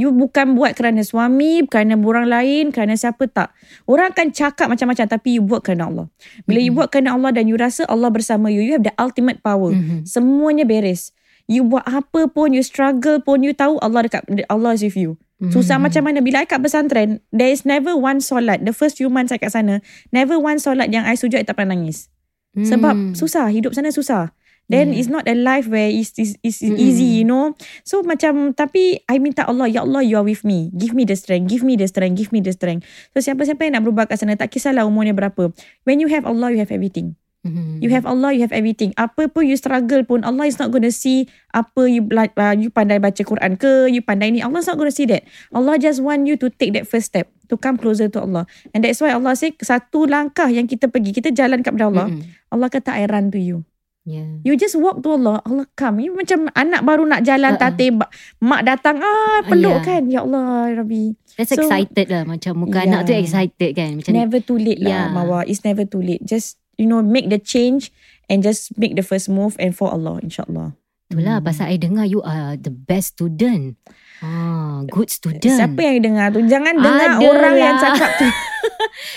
You 0.03 0.11
bukan 0.11 0.59
buat 0.59 0.75
kerana 0.75 1.07
suami, 1.07 1.63
kerana 1.71 1.95
orang 1.95 2.27
lain, 2.27 2.75
kerana 2.75 2.99
siapa 2.99 3.31
tak. 3.31 3.55
Orang 3.87 4.11
akan 4.11 4.35
cakap 4.35 4.67
macam-macam 4.67 5.07
tapi 5.07 5.39
you 5.39 5.47
buat 5.47 5.63
kerana 5.63 5.87
Allah. 5.87 6.11
Bila 6.43 6.59
you 6.59 6.75
Mm-mm. 6.75 6.83
buat 6.83 6.89
kerana 6.91 7.15
Allah 7.15 7.31
dan 7.31 7.47
you 7.47 7.55
rasa 7.55 7.87
Allah 7.87 8.11
bersama 8.11 8.51
you, 8.51 8.59
you 8.59 8.75
have 8.75 8.83
the 8.83 8.91
ultimate 8.99 9.39
power. 9.41 9.71
Mhm. 9.71 10.03
Semuanya 10.03 10.67
beres. 10.67 11.15
You 11.47 11.63
buat 11.63 11.87
apa 11.87 12.27
pun, 12.27 12.51
you 12.51 12.67
struggle 12.67 13.23
pun, 13.23 13.47
you 13.47 13.55
tahu 13.55 13.79
Allah 13.79 14.11
dekat 14.11 14.27
Allah 14.51 14.75
is 14.75 14.83
with 14.83 14.99
you. 14.99 15.23
Susah 15.43 15.75
Mhm. 15.75 15.83
macam 15.91 16.03
mana 16.07 16.19
Bila 16.23 16.43
I 16.43 16.47
kat 16.47 16.63
pesantren 16.63 17.19
There 17.35 17.51
is 17.51 17.67
never 17.67 17.99
one 17.99 18.23
solat 18.23 18.63
The 18.63 18.71
first 18.71 18.95
few 18.95 19.11
months 19.11 19.35
I 19.35 19.43
kat 19.43 19.51
sana 19.51 19.83
Never 20.15 20.39
one 20.39 20.63
solat 20.63 20.95
Yang 20.95 21.05
I 21.11 21.15
sujud 21.19 21.39
I 21.43 21.43
tak 21.43 21.59
pernah 21.59 21.75
nangis 21.75 22.07
Sebab 22.55 22.95
Hmm. 22.95 23.15
susah 23.19 23.51
Hidup 23.51 23.75
sana 23.75 23.91
susah 23.91 24.31
Then 24.73 24.97
Yeah. 24.97 24.99
it's 25.05 25.13
not 25.13 25.29
a 25.29 25.37
life 25.37 25.69
Where 25.69 25.93
it's, 25.93 26.17
it's, 26.17 26.41
it's 26.41 26.65
Mm-mm. 26.65 26.81
easy 26.81 27.21
You 27.21 27.29
know 27.29 27.53
So 27.85 28.01
macam 28.01 28.57
Tapi 28.57 29.05
I 29.05 29.21
minta 29.21 29.45
Allah 29.45 29.69
Ya 29.69 29.85
Allah 29.85 30.01
you 30.01 30.17
are 30.17 30.25
with 30.25 30.49
me 30.49 30.73
Give 30.73 30.97
me 30.97 31.05
the 31.05 31.15
strength 31.15 31.53
Give 31.53 31.61
me 31.61 31.77
the 31.77 31.85
strength 31.85 32.17
Give 32.17 32.33
me 32.33 32.41
the 32.41 32.57
strength 32.57 32.89
So 33.13 33.21
siapa-siapa 33.21 33.61
yang 33.69 33.77
nak 33.77 33.85
berubah 33.85 34.09
kat 34.09 34.17
sana 34.25 34.33
Tak 34.33 34.49
kisahlah 34.49 34.89
umurnya 34.89 35.13
berapa 35.13 35.53
When 35.85 36.01
you 36.01 36.09
have 36.09 36.25
Allah 36.25 36.49
You 36.57 36.65
have 36.65 36.73
everything 36.73 37.21
Mhm. 37.43 37.83
You 37.83 37.91
have 37.91 38.07
Allah, 38.07 38.31
you 38.31 38.47
have 38.47 38.55
everything. 38.55 38.95
Apa 38.95 39.27
pun 39.27 39.51
you 39.51 39.59
struggle 39.59 40.07
pun, 40.07 40.23
Allah 40.23 40.47
is 40.47 40.63
not 40.63 40.71
going 40.71 40.87
to 40.87 40.95
see 40.95 41.27
apa 41.51 41.91
you 41.91 42.07
uh, 42.15 42.55
you 42.55 42.71
pandai 42.71 43.03
baca 43.03 43.19
Quran 43.19 43.59
ke, 43.59 43.91
you 43.91 43.99
pandai 43.99 44.31
ni. 44.31 44.39
Allah 44.39 44.63
is 44.63 44.71
not 44.71 44.79
going 44.79 44.87
to 44.87 44.95
see 44.95 45.11
that. 45.11 45.27
Allah 45.51 45.75
just 45.75 45.99
want 45.99 46.31
you 46.31 46.39
to 46.39 46.47
take 46.55 46.71
that 46.79 46.87
first 46.87 47.11
step 47.11 47.27
to 47.51 47.59
come 47.59 47.75
closer 47.83 48.07
to 48.07 48.23
Allah. 48.23 48.47
And 48.71 48.87
that's 48.87 49.03
why 49.03 49.11
Allah 49.11 49.35
say 49.35 49.59
satu 49.59 50.07
langkah 50.07 50.47
yang 50.55 50.71
kita 50.71 50.87
pergi, 50.87 51.11
kita 51.11 51.35
jalan 51.35 51.67
kepada 51.67 51.91
Allah. 51.91 52.15
Mhm. 52.15 52.23
Allah 52.55 52.69
kata 52.71 52.95
I 52.95 53.11
run 53.11 53.35
to 53.35 53.43
you. 53.43 53.67
Yeah. 54.03 54.43
You 54.43 54.59
just 54.59 54.75
walk 54.75 54.99
to 55.07 55.15
Allah, 55.15 55.39
Allah 55.47 55.67
come. 55.79 56.03
You 56.03 56.11
macam 56.11 56.51
anak 56.53 56.83
baru 56.83 57.07
nak 57.07 57.23
jalan 57.23 57.55
Uh-uh. 57.55 57.63
tatih, 57.63 57.91
ba- 57.95 58.11
mak 58.43 58.67
datang, 58.67 58.99
ah 58.99 59.47
peluk 59.47 59.79
yeah. 59.79 59.87
kan. 59.87 60.03
Ya 60.11 60.21
Allah, 60.27 60.75
ya 60.75 60.83
Rabbi. 60.83 61.15
That's 61.33 61.55
So- 61.55 61.65
excited 61.65 62.11
lah 62.11 62.27
Macam 62.27 62.53
muka 62.61 62.83
Yeah. 62.83 62.93
anak 62.93 63.01
tu 63.09 63.17
excited 63.17 63.71
kan 63.73 63.97
Macam 63.97 64.13
Never 64.13 64.43
too 64.43 64.59
late 64.59 64.83
lah, 64.83 65.07
Yeah. 65.09 65.15
Mawa. 65.15 65.47
It's 65.47 65.63
never 65.63 65.87
too 65.87 66.03
late. 66.03 66.21
Just, 66.21 66.59
you 66.77 66.85
know, 66.85 66.99
make 67.01 67.31
the 67.31 67.39
change 67.39 67.89
and 68.27 68.43
just 68.43 68.75
make 68.75 68.99
the 68.99 69.07
first 69.07 69.31
move 69.31 69.55
and 69.57 69.71
for 69.71 69.89
Allah, 69.89 70.19
insyaAllah. 70.19 70.75
Itulah 71.09 71.39
Hmm. 71.39 71.47
pasal 71.47 71.71
I 71.71 71.79
dengar 71.79 72.05
you 72.05 72.21
are 72.21 72.57
the 72.57 72.73
best 72.73 73.15
student 73.17 73.79
ah, 74.23 74.81
Good 74.85 75.11
student 75.11 75.43
Siapa 75.53 75.79
yang 75.79 75.99
dengar 76.03 76.27
tu? 76.31 76.41
Jangan 76.43 76.75
dengar 76.75 77.09
Ada 77.13 77.25
orang 77.25 77.55
yang 77.55 77.75
lah. 77.75 77.83
cakap 77.85 78.11
tu. 78.17 78.27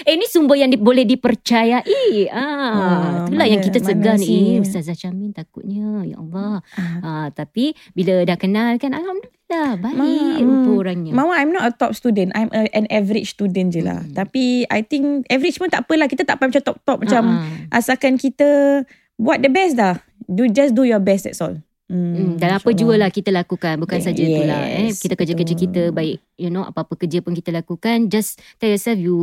Eh 0.02 0.16
ni 0.16 0.26
sumber 0.26 0.56
yang 0.56 0.68
di, 0.68 0.78
boleh 0.78 1.06
dipercayai 1.06 1.82
ah, 2.28 2.34
Ah, 2.34 3.24
Itulah 3.24 3.46
yang 3.46 3.60
mana- 3.60 3.68
kita 3.68 3.78
mana 3.80 3.88
segan 3.88 4.18
sih? 4.18 4.42
Eh 4.52 4.60
Ustazah 4.60 4.94
Syamin 4.94 5.32
takutnya 5.32 6.02
Ya 6.04 6.18
Allah 6.18 6.62
Ah. 6.76 6.98
ah, 7.02 7.28
Tapi 7.30 7.74
bila 7.92 8.22
dah 8.24 8.36
kenal 8.36 8.76
kan 8.76 8.92
Alhamdulillah 8.92 9.78
Baik 9.78 9.96
Ma- 9.96 10.38
rupa 10.40 10.50
hmm. 10.68 10.80
orangnya 10.80 11.12
Mama, 11.14 11.34
I'm 11.36 11.52
not 11.52 11.64
a 11.64 11.72
top 11.72 11.94
student. 11.94 12.34
I'm 12.34 12.50
a, 12.52 12.66
an 12.72 12.90
average 12.90 13.30
student 13.32 13.70
je 13.70 13.80
lah. 13.80 14.02
Hmm. 14.02 14.12
Tapi 14.12 14.66
I 14.66 14.82
think 14.82 15.06
average 15.28 15.56
pun 15.56 15.70
tak 15.70 15.86
apalah. 15.86 16.06
Kita 16.06 16.24
tak 16.24 16.36
payah 16.36 16.50
macam 16.50 16.64
top-top. 16.66 16.98
Macam 17.00 17.24
Ah, 17.24 17.46
asalkan 17.72 18.18
kita 18.18 18.82
buat 19.16 19.38
the 19.40 19.48
best 19.48 19.76
dah. 19.76 20.02
Do 20.24 20.46
Just 20.48 20.74
do 20.74 20.82
your 20.82 20.98
best, 21.00 21.24
that's 21.24 21.38
all. 21.40 21.62
Hmm, 21.86 22.42
dan 22.42 22.50
apa 22.52 22.66
insyaAllah. 22.66 22.80
jua 22.82 22.94
lah 22.98 23.10
kita 23.10 23.30
lakukan 23.30 23.78
Bukan 23.78 23.94
Yeah, 23.96 24.06
saja 24.08 24.18
itulah 24.20 24.62
eh. 24.66 24.90
yes, 24.90 24.98
Kita 24.98 25.14
kerja-kerja 25.14 25.54
betul. 25.54 25.64
kita 25.70 25.82
Baik 25.92 26.18
you 26.36 26.50
know 26.50 26.66
Apa-apa 26.66 26.98
kerja 26.98 27.22
pun 27.22 27.32
kita 27.32 27.54
lakukan 27.54 28.10
Just 28.10 28.42
tell 28.58 28.68
yourself 28.68 28.98
You 28.98 29.14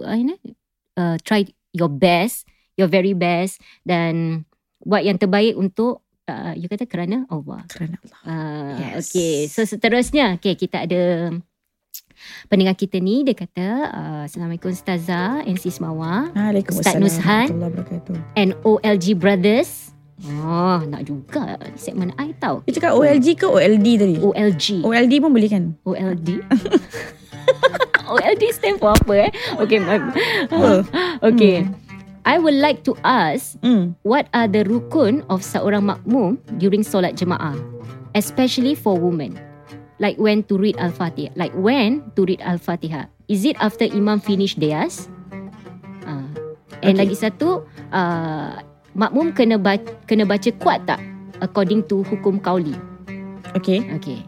uh, 0.00 0.16
you 0.16 0.24
know, 0.24 0.38
uh, 0.96 1.20
Try 1.20 1.44
your 1.70 1.92
best 1.92 2.48
Your 2.74 2.88
very 2.88 3.12
best 3.12 3.60
Dan 3.82 4.40
Buat 4.80 5.04
yang 5.04 5.20
terbaik 5.20 5.52
untuk 5.52 6.00
uh, 6.24 6.56
You 6.56 6.64
kata 6.66 6.88
kerana 6.88 7.28
Allah 7.28 7.60
Kerana 7.68 8.00
Allah. 8.00 8.18
uh, 8.24 8.72
Yes. 8.80 9.12
Okay 9.12 9.44
So 9.46 9.60
seterusnya 9.60 10.40
Okay 10.40 10.56
kita 10.56 10.88
ada 10.88 11.28
Pendengar 12.48 12.72
kita 12.72 12.96
ni 12.98 13.20
Dia 13.20 13.36
kata 13.36 13.68
uh, 13.84 14.22
Assalamualaikum 14.24 14.72
Ustazah 14.72 15.44
NC 15.44 15.68
Semawa. 15.68 16.32
Ustaz 16.64 16.96
wabarakatuh. 16.96 18.16
and 18.32 18.56
OLG 18.64 19.12
Brothers 19.12 19.91
Oh, 20.22 20.78
nak 20.86 21.02
juga 21.02 21.58
segmen 21.74 22.14
I 22.14 22.30
tahu. 22.36 22.62
Dia 22.64 22.78
cakap 22.78 22.94
OLG 22.94 23.26
ke 23.34 23.46
OLD 23.48 23.86
tadi? 23.98 24.16
OLG. 24.20 24.84
OLD 24.86 25.12
pun 25.18 25.30
boleh 25.32 25.50
kan? 25.50 25.64
OLD. 25.82 26.28
OLD 28.12 28.42
stand 28.52 28.76
for 28.78 28.92
apa 28.92 29.12
eh? 29.26 29.30
Okay, 29.58 29.78
my- 29.80 30.12
Apa? 30.46 30.84
okay. 31.32 31.64
I 32.22 32.38
would 32.38 32.54
like 32.54 32.86
to 32.86 32.94
ask, 33.02 33.58
Hmm. 33.66 33.98
what 34.06 34.30
are 34.30 34.46
the 34.46 34.62
rukun 34.62 35.26
of 35.26 35.42
seorang 35.42 35.90
makmum 35.90 36.38
during 36.60 36.86
solat 36.86 37.18
jemaah, 37.18 37.58
especially 38.14 38.78
for 38.78 38.94
women? 38.94 39.34
Like 39.98 40.18
when 40.18 40.46
to 40.46 40.54
read 40.54 40.78
Al-Fatihah. 40.78 41.34
Like 41.34 41.54
when 41.54 42.02
to 42.14 42.26
read 42.26 42.38
Al-Fatihah. 42.42 43.10
Is 43.26 43.42
it 43.42 43.58
after 43.58 43.86
imam 43.86 44.18
finish 44.18 44.54
theirs? 44.54 45.10
Uh, 46.02 46.26
and 46.82 46.94
Okay. 46.94 47.06
lagi 47.06 47.14
satu, 47.18 47.62
uh, 47.90 48.54
makmum 48.92 49.32
kena 49.32 49.56
baca, 49.56 49.84
kena 50.04 50.24
baca 50.24 50.50
kuat 50.56 50.84
tak? 50.84 51.00
According 51.40 51.84
to 51.86 52.06
hukum 52.06 52.38
kauli. 52.38 52.76
Okay. 53.52 53.82
Okay. 53.98 54.22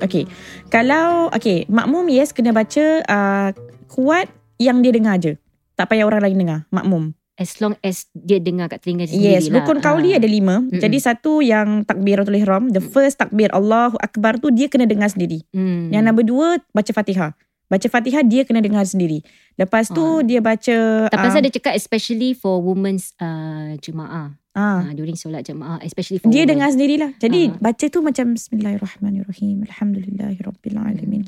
Okay. 0.00 0.24
Kalau, 0.68 1.28
okay. 1.32 1.64
Makmum 1.66 2.08
yes 2.08 2.32
kena 2.32 2.52
baca 2.52 2.84
uh, 3.04 3.48
kuat 3.88 4.28
yang 4.56 4.80
dia 4.80 4.92
dengar 4.92 5.16
je. 5.16 5.36
Tak 5.74 5.88
payah 5.88 6.04
orang 6.04 6.20
lain 6.24 6.38
dengar. 6.38 6.60
Makmum. 6.68 7.16
As 7.40 7.56
long 7.56 7.72
as 7.80 8.04
dia 8.12 8.36
dengar 8.36 8.68
kat 8.68 8.84
telinga 8.84 9.08
sendiri 9.08 9.40
Yes, 9.40 9.48
lah. 9.48 9.64
rukun 9.64 9.80
kauli 9.80 10.12
Ah. 10.12 10.20
ada 10.20 10.28
lima. 10.28 10.60
Mm-mm. 10.60 10.76
Jadi 10.76 11.00
satu 11.00 11.40
yang 11.40 11.88
takbiratul 11.88 12.36
ihram, 12.36 12.68
the 12.68 12.84
first 12.84 13.16
takbir 13.16 13.48
Allahu 13.56 13.96
Akbar 13.96 14.36
tu 14.36 14.52
dia 14.52 14.68
kena 14.68 14.84
dengar 14.84 15.08
sendiri. 15.08 15.40
Hmm. 15.48 15.88
Yang 15.88 16.02
nombor 16.04 16.24
dua 16.28 16.48
baca 16.76 16.92
Fatihah. 16.92 17.32
Baca 17.70 17.86
Fatihah 17.86 18.20
dia 18.20 18.42
kena 18.42 18.58
dengar 18.58 18.82
sendiri. 18.82 19.22
Lepas 19.54 19.86
tu 19.88 20.02
Ah. 20.18 20.26
dia 20.26 20.42
baca 20.42 21.06
Tak 21.06 21.14
ah, 21.14 21.22
pasal 21.22 21.40
dia 21.40 21.54
cakap 21.54 21.78
especially 21.78 22.34
for 22.34 22.58
women's 22.58 23.14
uh, 23.16 23.78
jemaah. 23.78 24.34
ah, 24.50 24.82
Uh, 24.82 24.90
during 24.92 25.14
solat 25.14 25.46
jemaah. 25.46 25.78
Especially 25.80 26.18
for 26.18 26.26
dia 26.28 26.42
women. 26.42 26.50
dengar 26.58 26.68
sendirilah. 26.74 27.10
Jadi 27.16 27.54
Ah. 27.54 27.58
baca 27.62 27.86
tu 27.86 28.02
macam 28.02 28.34
Bismillahirrahmanirrahim. 28.34 29.62
Alhamdulillahirabbil 29.64 30.74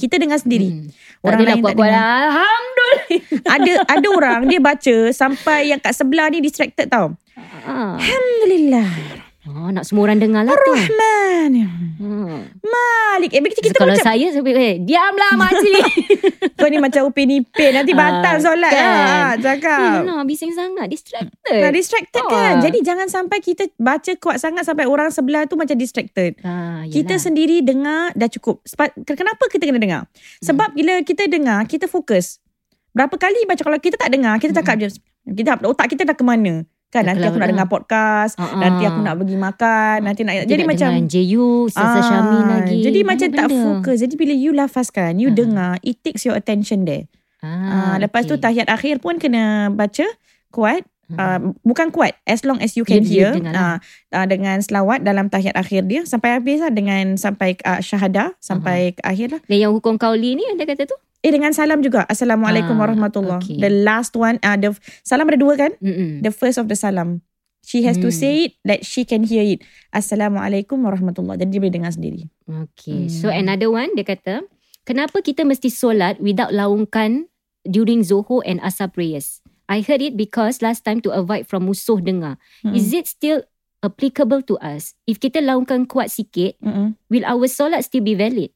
dia 0.02 0.18
dengar 0.18 0.42
sendiri. 0.42 0.68
Hmm. 0.68 0.86
Orang 1.22 1.38
adalah 1.38 1.46
lain 1.46 1.54
tak 1.54 1.62
kuat-kuat 1.62 1.88
dengar. 1.88 2.02
lah. 2.02 2.26
Alhamdulillah. 2.26 3.42
Ada 3.46 3.72
ada 3.88 4.08
orang 4.10 4.40
dia 4.50 4.60
baca 4.60 4.94
sampai 5.14 5.70
yang 5.70 5.78
kat 5.78 5.94
sebelah 5.94 6.26
ni 6.28 6.42
distracted 6.42 6.90
tau. 6.90 7.14
Ah. 7.62 7.94
Alhamdulillah. 7.96 9.21
Oh, 9.42 9.74
nak 9.74 9.82
semua 9.82 10.06
orang 10.06 10.22
dengar 10.22 10.46
lah 10.46 10.54
tu. 10.54 10.70
Rahman. 10.70 11.66
Hmm. 11.98 12.46
Malik. 12.62 13.34
Eh, 13.34 13.42
kita, 13.42 13.58
So, 13.58 13.62
kita 13.64 13.76
kalau 13.76 13.90
macam 13.90 14.06
saya, 14.06 14.26
saya 14.30 14.52
eh, 14.54 14.74
diamlah 14.78 15.32
makcik. 15.34 15.84
kau 16.58 16.70
ni 16.70 16.78
macam 16.78 17.02
upin 17.04 17.26
ipin. 17.32 17.74
Nanti 17.74 17.90
batal 17.90 18.22
Ah, 18.32 18.38
solat 18.38 18.70
kan. 18.70 18.86
lah. 18.86 19.30
Cakap. 19.36 20.06
Yelah, 20.06 20.22
bising 20.22 20.54
sangat. 20.54 20.86
Distracted. 20.86 21.58
Nah, 21.58 21.70
distracted 21.70 22.22
Oh. 22.22 22.30
kan. 22.30 22.62
Jadi 22.62 22.78
jangan 22.80 23.10
sampai 23.10 23.42
kita 23.42 23.66
baca 23.74 24.14
kuat 24.16 24.38
sangat 24.38 24.62
sampai 24.62 24.86
orang 24.86 25.10
sebelah 25.10 25.42
tu 25.44 25.58
macam 25.58 25.74
distracted. 25.74 26.38
Ah, 26.40 26.86
yelah. 26.86 26.94
Kita 26.94 27.18
sendiri 27.18 27.60
dengar 27.60 28.14
dah 28.14 28.30
cukup. 28.30 28.62
Sebab 28.62 28.94
kenapa 29.04 29.42
kita 29.50 29.66
kena 29.66 29.82
dengar? 29.82 30.02
Sebab 30.38 30.70
Hmm. 30.70 30.76
bila 30.78 30.92
kita 31.02 31.26
dengar, 31.26 31.66
kita 31.66 31.84
fokus. 31.84 32.38
Berapa 32.92 33.18
kali 33.18 33.42
baca 33.42 33.58
kalau 33.58 33.80
kita 33.80 33.98
tak 33.98 34.06
dengar, 34.06 34.38
kita 34.38 34.54
cakap 34.54 34.78
je. 34.78 34.94
Kita 35.24 35.58
otak 35.60 35.90
kita 35.90 36.02
dah 36.04 36.14
ke 36.14 36.22
mana? 36.22 36.62
Kan 36.92 37.08
nanti 37.08 37.24
aku 37.24 37.40
nak 37.40 37.48
dengar 37.48 37.66
podcast, 37.66 38.36
Ah, 38.36 38.52
nanti 38.54 38.84
aku 38.84 39.00
nak 39.00 39.16
pergi 39.16 39.34
makan, 39.34 39.96
nanti 40.04 40.20
nak 40.22 40.44
jadi 40.44 40.60
nak 40.60 40.76
macam 40.76 40.90
JU, 41.08 41.64
Ustazah 41.64 41.88
Ah, 41.94 42.04
Syami 42.04 42.38
lagi. 42.44 42.78
Jadi 42.82 43.00
Banyak 43.00 43.08
macam 43.08 43.28
tak 43.32 43.46
benda. 43.48 43.64
fokus. 43.64 43.96
Jadi 43.98 44.14
bila 44.14 44.32
you 44.32 44.52
lafazkan, 44.52 45.16
you 45.16 45.28
Ah. 45.28 45.34
dengar, 45.34 45.72
it 45.80 45.96
takes 45.98 46.22
your 46.22 46.36
attention 46.36 46.84
there. 46.84 47.08
Ah, 47.40 47.48
Ah, 47.88 47.96
lepas 47.98 48.22
tu 48.22 48.36
okay. 48.36 48.44
tahiyat 48.44 48.68
akhir 48.68 49.00
pun 49.00 49.16
kena 49.16 49.66
baca 49.68 50.04
kuat. 50.50 50.84
Uh, 51.12 51.52
bukan 51.60 51.92
kuat 51.92 52.16
as 52.24 52.40
long 52.40 52.56
as 52.58 52.72
you 52.72 52.88
can 52.88 53.04
You- 53.04 53.04
you 53.04 53.20
hear 53.20 53.36
lah. 53.36 53.52
uh, 53.52 53.76
uh, 54.14 54.24
dengan 54.24 54.56
selawat 54.58 55.04
dalam 55.04 55.28
tahiyat 55.28 55.52
akhir 55.52 55.84
dia 55.84 56.08
sampai 56.08 56.40
habis 56.40 56.56
lah 56.56 56.72
dengan 56.72 57.20
sampai 57.20 57.52
uh, 57.60 57.84
syahadah 57.84 58.32
sampai 58.40 58.96
ke 58.96 59.02
akhir 59.04 59.28
lah 59.28 59.40
Dan 59.44 59.58
yang 59.60 59.72
hukum 59.76 60.00
kauli 60.00 60.32
ni 60.32 60.44
ada 60.46 60.64
kata 60.64 60.88
tu? 60.88 60.96
Eh 61.22 61.30
dengan 61.30 61.54
salam 61.54 61.78
juga 61.80 62.02
assalamualaikum 62.06 62.74
Ah, 62.76 62.80
warahmatullah 62.86 63.38
okay. 63.38 63.56
the 63.56 63.70
last 63.70 64.12
one 64.14 64.42
uh, 64.42 64.54
the 64.54 64.74
salam 65.02 65.26
ada 65.26 65.38
dua 65.38 65.54
kan 65.54 65.72
Mm-mm. 65.78 66.18
the 66.20 66.30
first 66.30 66.58
of 66.58 66.66
the 66.66 66.74
salam 66.74 67.22
she 67.62 67.86
has 67.86 67.94
to 67.94 68.10
Hmm. 68.10 68.18
say 68.18 68.32
it 68.44 68.52
that 68.66 68.82
she 68.82 69.06
can 69.06 69.22
hear 69.22 69.46
it 69.46 69.62
assalamualaikum 69.94 70.82
warahmatullah 70.82 71.38
jadi 71.38 71.48
dia 71.48 71.60
boleh 71.62 71.74
dengar 71.74 71.92
sendiri 71.94 72.26
Okay. 72.44 73.06
Hmm. 73.06 73.08
So 73.08 73.30
another 73.30 73.70
one 73.70 73.94
dia 73.94 74.02
kata, 74.04 74.42
kenapa 74.82 75.22
kita 75.22 75.46
mesti 75.46 75.70
solat 75.70 76.18
without 76.18 76.50
laungkan 76.50 77.30
during 77.62 78.02
Zohor 78.02 78.42
and 78.42 78.58
Asar 78.60 78.90
prayers? 78.90 79.40
I 79.70 79.80
heard 79.80 80.02
it 80.02 80.18
because 80.18 80.58
last 80.60 80.82
time 80.82 81.00
to 81.06 81.14
avoid 81.14 81.46
from 81.46 81.64
musuh 81.64 82.02
dengar. 82.02 82.36
Mm-mm. 82.60 82.74
Is 82.76 82.90
it 82.92 83.06
still 83.06 83.46
applicable 83.80 84.42
to 84.50 84.58
us? 84.60 84.98
If 85.06 85.16
kita 85.16 85.40
laungkan 85.40 85.86
kuat 85.88 86.10
sikit, 86.10 86.58
Mm-mm. 86.60 86.98
will 87.08 87.24
our 87.24 87.46
solat 87.46 87.86
still 87.86 88.02
be 88.02 88.12
valid? 88.12 88.52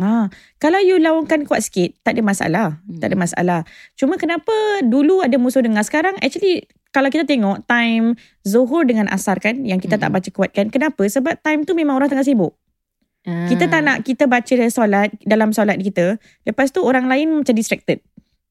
Ah, 0.00 0.32
kalau 0.56 0.80
you 0.80 0.96
lawankan 0.96 1.44
kuat 1.44 1.60
sikit, 1.60 1.92
tak 2.00 2.16
ada 2.16 2.24
masalah. 2.24 2.68
Hmm. 2.88 2.98
Tak 2.98 3.12
ada 3.12 3.16
masalah. 3.20 3.60
Cuma 3.94 4.16
kenapa 4.16 4.52
dulu 4.80 5.20
ada 5.20 5.36
musuh 5.36 5.60
dengar 5.60 5.84
sekarang 5.84 6.16
actually 6.24 6.64
kalau 6.90 7.12
kita 7.12 7.28
tengok 7.28 7.62
time 7.68 8.16
Zohor 8.42 8.88
dengan 8.88 9.06
Asar 9.12 9.38
kan 9.38 9.62
yang 9.62 9.78
kita 9.78 10.00
tak 10.00 10.08
Hmm. 10.08 10.16
baca 10.18 10.28
kuat 10.32 10.50
kan. 10.50 10.72
Kenapa? 10.72 11.04
Sebab 11.04 11.38
time 11.44 11.68
tu 11.68 11.76
memang 11.76 12.00
orang 12.00 12.08
tengah 12.08 12.24
sibuk. 12.24 12.56
Kita 13.20 13.68
tak 13.68 13.84
Ah. 13.84 13.86
nak 13.86 13.98
kita 14.00 14.24
baca 14.24 14.56
solat 14.72 15.12
dalam 15.28 15.52
solat 15.52 15.76
kita. 15.76 16.16
Lepas 16.48 16.72
tu 16.72 16.80
orang 16.80 17.04
lain 17.04 17.44
macam 17.44 17.52
distracted. 17.52 18.00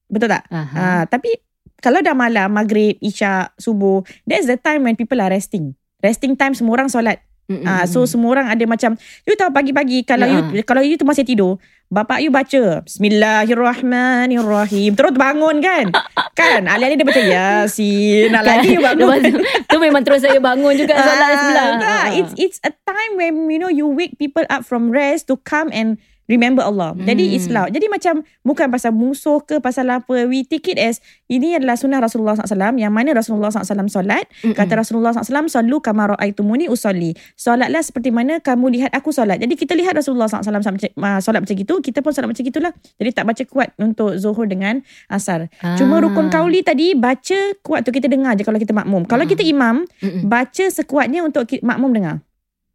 Betul 0.06 0.30
tak? 0.30 0.46
Aha. 0.54 0.78
Ah, 0.78 1.04
tapi 1.10 1.34
kalau 1.82 2.06
dah 2.06 2.14
malam, 2.14 2.54
maghrib, 2.54 2.94
isyak, 3.02 3.50
subuh, 3.58 4.06
that's 4.30 4.46
the 4.46 4.62
time 4.62 4.86
when 4.86 4.94
people 4.94 5.18
are 5.18 5.34
resting. 5.34 5.74
Resting 6.06 6.38
time 6.38 6.54
semua 6.54 6.78
orang 6.78 6.88
solat. 6.92 7.18
Mm-mm. 7.50 7.66
Ah, 7.66 7.90
so 7.90 8.06
semua 8.06 8.38
orang 8.38 8.54
ada 8.54 8.62
macam 8.64 8.94
you 9.26 9.34
tahu 9.34 9.50
pagi-pagi 9.50 10.06
kalau 10.06 10.30
Ya. 10.30 10.46
you 10.54 10.62
kalau 10.62 10.86
you 10.86 10.94
tu 10.96 11.04
masih 11.04 11.26
tidur, 11.26 11.58
bapak 11.90 12.22
you 12.22 12.30
baca 12.30 12.86
Bismillahirrahmanirrahim. 12.86 14.94
Terus 14.94 15.18
bangun 15.18 15.58
kan? 15.58 15.90
kan? 16.40 16.70
Ali-ali 16.70 16.94
dia 16.94 17.10
baca 17.10 17.18
Yasin. 17.18 18.30
Nak 18.30 18.46
lagi 18.46 18.78
you 18.78 18.86
bangun. 18.86 19.02
Lepas 19.02 19.26
tu, 19.26 19.42
tu 19.66 19.82
memang 19.82 20.06
terus 20.06 20.22
saya 20.22 20.38
bangun 20.38 20.78
juga 20.78 20.94
solat 20.94 21.26
Ah, 21.26 21.34
sebelah. 21.42 21.82
Ah. 21.82 22.14
It's 22.14 22.38
it's 22.38 22.62
a 22.62 22.70
time 22.86 23.18
when 23.18 23.50
you 23.50 23.58
know 23.58 23.74
you 23.74 23.90
wake 23.90 24.22
people 24.22 24.46
up 24.46 24.62
from 24.62 24.94
rest 24.94 25.26
to 25.28 25.36
come 25.42 25.74
and 25.74 25.98
remember 26.30 26.62
Allah. 26.62 26.94
Jadi 26.96 27.26
Hmm. 27.26 27.36
it's 27.36 27.50
loud. 27.50 27.74
Jadi 27.74 27.90
macam 27.90 28.22
bukan 28.40 28.70
pasal 28.70 28.94
musuh 28.94 29.42
ke 29.42 29.58
pasal 29.58 29.90
apa. 29.90 30.24
We 30.24 30.46
take 30.46 30.70
it 30.70 30.78
as 30.78 31.02
ini 31.26 31.58
adalah 31.58 31.74
sunnah 31.74 31.98
Rasulullah 31.98 32.38
SAW 32.38 32.78
yang 32.78 32.94
mana 32.94 33.12
Rasulullah 33.12 33.50
SAW 33.50 33.90
solat. 33.90 34.30
Mm-mm. 34.40 34.54
Kata 34.54 34.78
Rasulullah 34.78 35.12
SAW, 35.12 35.50
Sallu 35.50 35.82
kama 35.82 36.14
ra'aitumuni 36.14 36.70
usolli. 36.70 37.18
Solatlah 37.34 37.82
seperti 37.82 38.14
mana 38.14 38.38
kamu 38.38 38.70
lihat 38.70 38.92
aku 38.94 39.10
solat. 39.10 39.42
Jadi 39.42 39.58
kita 39.58 39.74
lihat 39.74 39.98
Rasulullah 39.98 40.30
SAW 40.30 40.54
uh, 40.54 41.20
solat 41.20 41.42
macam 41.42 41.56
itu, 41.58 41.74
kita 41.82 42.06
pun 42.06 42.14
solat 42.14 42.30
macam 42.30 42.46
itulah. 42.46 42.70
Jadi 42.96 43.10
tak 43.10 43.26
baca 43.26 43.44
kuat 43.44 43.74
untuk 43.76 44.14
Zuhur 44.16 44.46
dengan 44.46 44.86
Asar. 45.08 45.50
Cuma 45.76 45.98
Ah. 45.98 46.04
rukun 46.04 46.30
kauli 46.30 46.62
tadi, 46.62 46.94
baca 46.94 47.40
kuat 47.60 47.82
tu 47.82 47.90
kita 47.90 48.06
dengar 48.06 48.36
je 48.36 48.44
kalau 48.44 48.62
kita 48.62 48.72
makmum. 48.72 49.10
Kalau 49.10 49.26
Ah. 49.26 49.30
kita 49.30 49.42
imam, 49.42 49.90
Mm-mm. 49.98 50.30
baca 50.30 50.66
sekuatnya 50.70 51.26
untuk 51.26 51.50
makmum 51.60 51.90
dengar. 51.90 52.22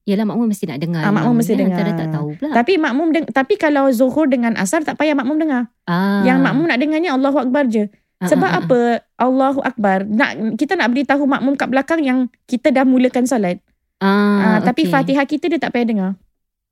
Yelah 0.04 0.22
makmum 0.22 0.46
mesti 0.46 0.68
nak 0.68 0.78
dengar. 0.78 1.00
Ah, 1.00 1.08
makmum 1.10 1.32
mesti 1.34 1.52
ni. 1.52 1.64
dengar. 1.64 1.80
Antara 1.80 1.96
tak 1.96 2.08
tahu 2.12 2.28
pula. 2.36 2.52
Tapi 2.52 2.72
makmum 2.76 3.08
deng- 3.08 3.30
tapi 3.30 3.54
kalau 3.56 3.88
Zuhur 3.88 4.28
dengan 4.28 4.52
Asar 4.54 4.84
tak 4.84 4.94
payah 4.94 5.12
makmum 5.12 5.36
dengar. 5.38 5.72
ah. 5.84 6.20
Yang 6.20 6.38
makmum 6.42 6.64
nak 6.66 6.78
dengarnya 6.78 7.10
Allahu 7.10 7.38
Akbar 7.40 7.64
je. 7.66 7.88
Ah, 8.20 8.28
Sebab 8.28 8.44
ah, 8.46 8.54
ah. 8.54 8.60
apa? 8.62 8.80
Allahu 9.16 9.60
Akbar. 9.60 10.04
Nak 10.04 10.30
kita 10.54 10.76
nak 10.76 10.92
beritahu 10.92 11.24
makmum 11.24 11.56
kat 11.56 11.66
belakang 11.66 12.00
yang 12.00 12.18
kita 12.44 12.68
dah 12.68 12.84
mulakan 12.84 13.24
solat. 13.24 13.64
Ah, 13.96 14.54
Ah, 14.54 14.58
tapi 14.60 14.84
okay. 14.84 14.92
Fatihah 14.92 15.24
kita 15.24 15.48
dia 15.48 15.56
tak 15.56 15.72
payah 15.72 15.88
dengar. 15.88 16.10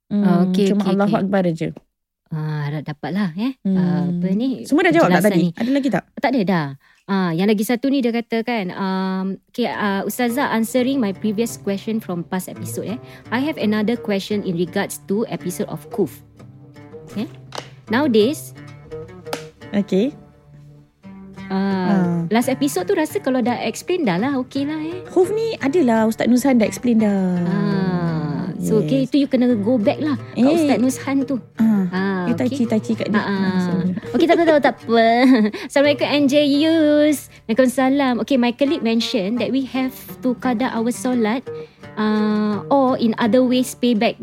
Hmm, 0.06 0.22
Ah, 0.22 0.38
okey, 0.44 0.68
cuma 0.68 0.84
okey, 0.84 0.92
Allahu 0.92 1.08
okey. 1.10 1.22
Akbar 1.24 1.44
je. 1.50 1.68
Ah, 2.28 2.68
dapatlah 2.78 3.32
eh. 3.34 3.52
Hmm. 3.60 3.76
Ah, 3.76 4.02
apa 4.06 4.26
ni? 4.30 4.64
Semua 4.64 4.84
dah 4.84 4.92
jawab 4.92 5.08
tak 5.10 5.24
tadi? 5.26 5.40
ni. 5.42 5.48
Ada 5.52 5.70
lagi 5.70 5.88
tak? 5.88 6.04
Tak 6.16 6.30
ada 6.30 6.40
dah. 6.42 6.66
Ah, 7.12 7.28
yang 7.28 7.44
lagi 7.44 7.60
satu 7.60 7.92
ni 7.92 8.00
dia 8.00 8.08
kata 8.08 8.40
kan, 8.40 8.72
um, 8.72 9.36
okay, 9.52 9.68
uh, 9.68 10.00
Ustazah 10.02 10.48
answering 10.48 10.96
my 10.96 11.12
previous 11.12 11.60
question 11.60 12.00
from 12.00 12.24
past 12.24 12.48
episode 12.48 12.88
eh. 12.88 12.98
I 13.28 13.36
have 13.44 13.60
another 13.60 14.00
question 14.00 14.40
in 14.40 14.56
regards 14.56 14.96
to 15.12 15.28
episode 15.28 15.68
of 15.68 15.84
Kuf. 15.92 16.24
Okay. 17.04 17.28
Nowadays, 17.92 18.56
Okay. 19.76 20.16
uh, 21.52 21.52
Ah. 21.52 22.24
last 22.32 22.48
episode 22.48 22.88
tu 22.88 22.96
rasa 22.96 23.20
kalau 23.20 23.44
dah 23.44 23.60
explain 23.60 24.08
dah 24.08 24.16
lah, 24.16 24.40
okay 24.40 24.64
lah 24.64 24.80
eh. 24.80 25.04
Huf 25.12 25.28
ni 25.28 25.52
adalah 25.60 26.08
Ustaz 26.08 26.32
Nuzhan 26.32 26.56
dah 26.56 26.64
explain 26.64 27.04
dah. 27.04 27.20
Ah, 27.44 28.42
so 28.56 28.80
yes. 28.80 28.88
okay, 28.88 29.00
itu 29.04 29.16
you 29.20 29.28
kena 29.28 29.52
go 29.60 29.76
back 29.76 30.00
lah 30.00 30.16
kat 30.32 30.48
Eh. 30.48 30.56
Ustaz 30.56 30.80
Nuzhan 30.80 31.28
tu. 31.28 31.36
Ah. 32.22 32.28
You 32.30 32.34
okay. 32.38 32.46
touchy 32.46 32.64
touchy 32.70 32.92
kat 32.94 33.10
dia. 33.10 33.18
Ah, 33.18 33.26
ah. 33.26 33.58
sorry. 33.66 33.90
Okay, 34.14 34.26
tak 34.30 34.36
apa, 34.38 34.44
tak 34.46 34.54
apa, 34.54 34.62
tak 34.62 34.74
apa. 34.78 35.06
Assalamualaikum 35.68 36.06
NJ 36.06 36.34
Yus. 36.62 37.18
Waalaikumsalam. 37.50 38.14
Okay, 38.22 38.38
my 38.38 38.54
colleague 38.54 38.86
mentioned 38.86 39.42
that 39.42 39.50
we 39.50 39.66
have 39.66 39.94
to 40.22 40.38
qada 40.38 40.70
our 40.70 40.90
solat 40.94 41.42
uh, 41.98 42.62
or 42.70 42.94
in 43.02 43.18
other 43.18 43.42
ways 43.42 43.74
pay 43.74 43.98
back 43.98 44.14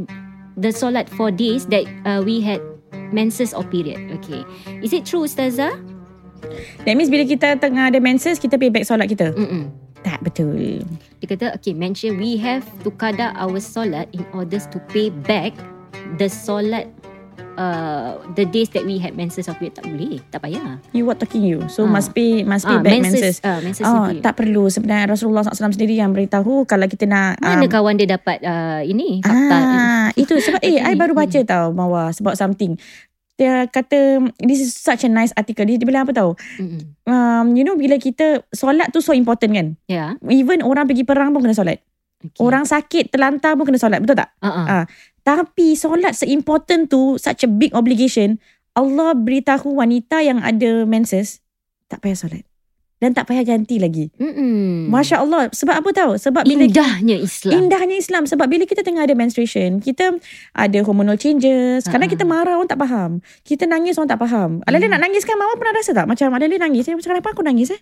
the 0.55 0.71
solat 0.71 1.11
for 1.11 1.27
days 1.31 1.67
that 1.67 1.83
uh, 2.07 2.23
we 2.23 2.39
had 2.39 2.63
menses 3.11 3.51
or 3.51 3.67
period. 3.67 3.99
Okay. 4.21 4.47
Is 4.79 4.95
it 4.95 5.03
true, 5.03 5.27
Ustazah? 5.27 5.75
That 6.87 6.95
means 6.95 7.11
bila 7.11 7.27
kita 7.27 7.59
tengah 7.59 7.91
ada 7.91 7.99
menses, 7.99 8.39
kita 8.39 8.55
pay 8.55 8.71
back 8.71 8.87
solat 8.87 9.11
kita. 9.11 9.35
Mm-mm. 9.35 9.67
Tak 9.99 10.23
betul. 10.23 10.87
Dia 11.19 11.27
kata, 11.27 11.45
okay, 11.59 11.75
mention 11.75 12.15
we 12.15 12.39
have 12.39 12.63
to 12.87 12.89
qada 12.95 13.35
our 13.35 13.59
solat 13.59 14.07
in 14.15 14.23
order 14.31 14.63
to 14.71 14.79
pay 14.87 15.11
back 15.11 15.51
the 16.15 16.31
solat 16.31 16.87
uh, 17.59 18.07
the 18.33 18.47
days 18.47 18.71
that 18.71 18.87
we 18.87 18.97
had 18.97 19.13
menses 19.13 19.51
of 19.51 19.59
tak 19.59 19.83
boleh, 19.83 20.23
tak 20.31 20.39
payah. 20.39 20.79
You 20.95 21.03
what 21.03 21.19
talking 21.19 21.43
you. 21.43 21.67
So 21.67 21.83
Ah. 21.83 21.91
must 21.91 22.15
pay 22.15 22.47
must 22.47 22.63
pay 22.63 22.79
Ah, 22.79 22.81
back 22.81 22.93
menses. 23.03 23.43
Uh, 23.43 23.59
menses 23.59 23.83
Oh, 23.83 24.07
sendiri. 24.07 24.23
tak 24.23 24.39
perlu. 24.39 24.71
Sebenarnya 24.71 25.11
Rasulullah 25.11 25.43
SAW 25.43 25.75
sendiri 25.75 25.99
yang 25.99 26.15
beritahu 26.15 26.63
kalau 26.63 26.87
kita 26.87 27.03
nak 27.03 27.35
Mana 27.43 27.67
um, 27.67 27.69
kawan 27.69 27.99
dia 27.99 28.07
dapat 28.07 28.39
uh, 28.41 28.79
ini 28.81 29.19
fakta? 29.19 29.57
Ah, 29.59 30.07
itu 30.21 30.39
sebab 30.39 30.63
eh 30.63 30.79
I 30.79 30.95
Ini. 30.95 30.97
baru 30.97 31.11
baca 31.13 31.39
tau 31.43 31.75
Mawa 31.75 32.15
about 32.15 32.39
something. 32.39 32.79
Dia 33.35 33.71
kata 33.71 34.19
this 34.43 34.59
is 34.59 34.75
such 34.75 35.07
a 35.07 35.11
nice 35.11 35.31
article. 35.31 35.63
Dia, 35.63 35.79
dia 35.79 35.87
bilang 35.87 36.03
apa 36.03 36.11
tahu? 36.11 36.35
Mm-mm. 36.59 36.81
Um, 37.07 37.55
you 37.55 37.63
know 37.63 37.75
bila 37.75 37.95
kita 37.95 38.43
solat 38.51 38.91
tu 38.91 38.99
so 38.99 39.15
important 39.15 39.51
kan? 39.51 39.67
Ya. 39.87 40.19
Even 40.27 40.59
orang 40.59 40.87
pergi 40.87 41.07
perang 41.07 41.31
pun 41.31 41.43
kena 41.43 41.55
solat. 41.55 41.79
Okay. 42.19 42.35
Orang 42.43 42.67
sakit 42.67 43.15
terlantar 43.15 43.55
pun 43.55 43.63
kena 43.63 43.79
solat, 43.79 44.03
betul 44.03 44.19
tak? 44.19 44.35
Uh-uh. 44.43 44.83
Ah. 44.83 44.85
Tapi 45.29 45.77
solat 45.77 46.17
se-important 46.17 46.89
tu 46.89 47.13
such 47.15 47.45
a 47.45 47.49
big 47.49 47.69
obligation. 47.71 48.41
Allah 48.73 49.13
beritahu 49.13 49.77
wanita 49.77 50.19
yang 50.19 50.41
ada 50.41 50.83
menses 50.83 51.45
tak 51.85 52.01
payah 52.01 52.17
solat. 52.17 52.43
Dan 52.97 53.15
tak 53.15 53.31
payah 53.31 53.47
ganti 53.47 53.79
lagi. 53.79 54.11
Mm-mm. 54.17 54.91
Masya 54.91 55.23
Allah. 55.23 55.47
Sebab 55.49 55.71
apa 55.71 55.89
tahu? 55.93 56.19
Sebab 56.19 56.43
bila 56.43 56.67
Indahnya 56.67 57.15
Islam. 57.15 57.55
Indahnya 57.55 57.95
Islam 57.95 58.27
sebab 58.27 58.43
bila 58.43 58.65
kita 58.65 58.83
tengah 58.83 59.07
ada 59.07 59.15
menstruation, 59.15 59.79
kita 59.79 60.19
ada 60.51 60.79
hormonal 60.83 61.15
changes. 61.15 61.87
Kadang 61.87 62.09
Ha-ha. 62.09 62.15
kita 62.17 62.27
marah 62.27 62.59
orang 62.59 62.67
tak 62.67 62.75
faham. 62.75 63.23
Kita 63.41 63.63
nangis 63.63 63.95
orang 63.95 64.11
tak 64.11 64.19
faham. 64.19 64.59
Alali 64.67 64.83
Hmm. 64.83 64.97
nak 64.97 65.07
nangis 65.07 65.23
kan 65.23 65.39
mama 65.39 65.55
pernah 65.55 65.77
rasa 65.77 65.95
tak? 65.95 66.11
Macam 66.11 66.27
Alali 66.33 66.57
nangis. 66.57 66.83
Saya 66.83 66.99
macam 66.99 67.15
kenapa 67.15 67.29
aku 67.31 67.43
nangis 67.45 67.71
eh? 67.71 67.79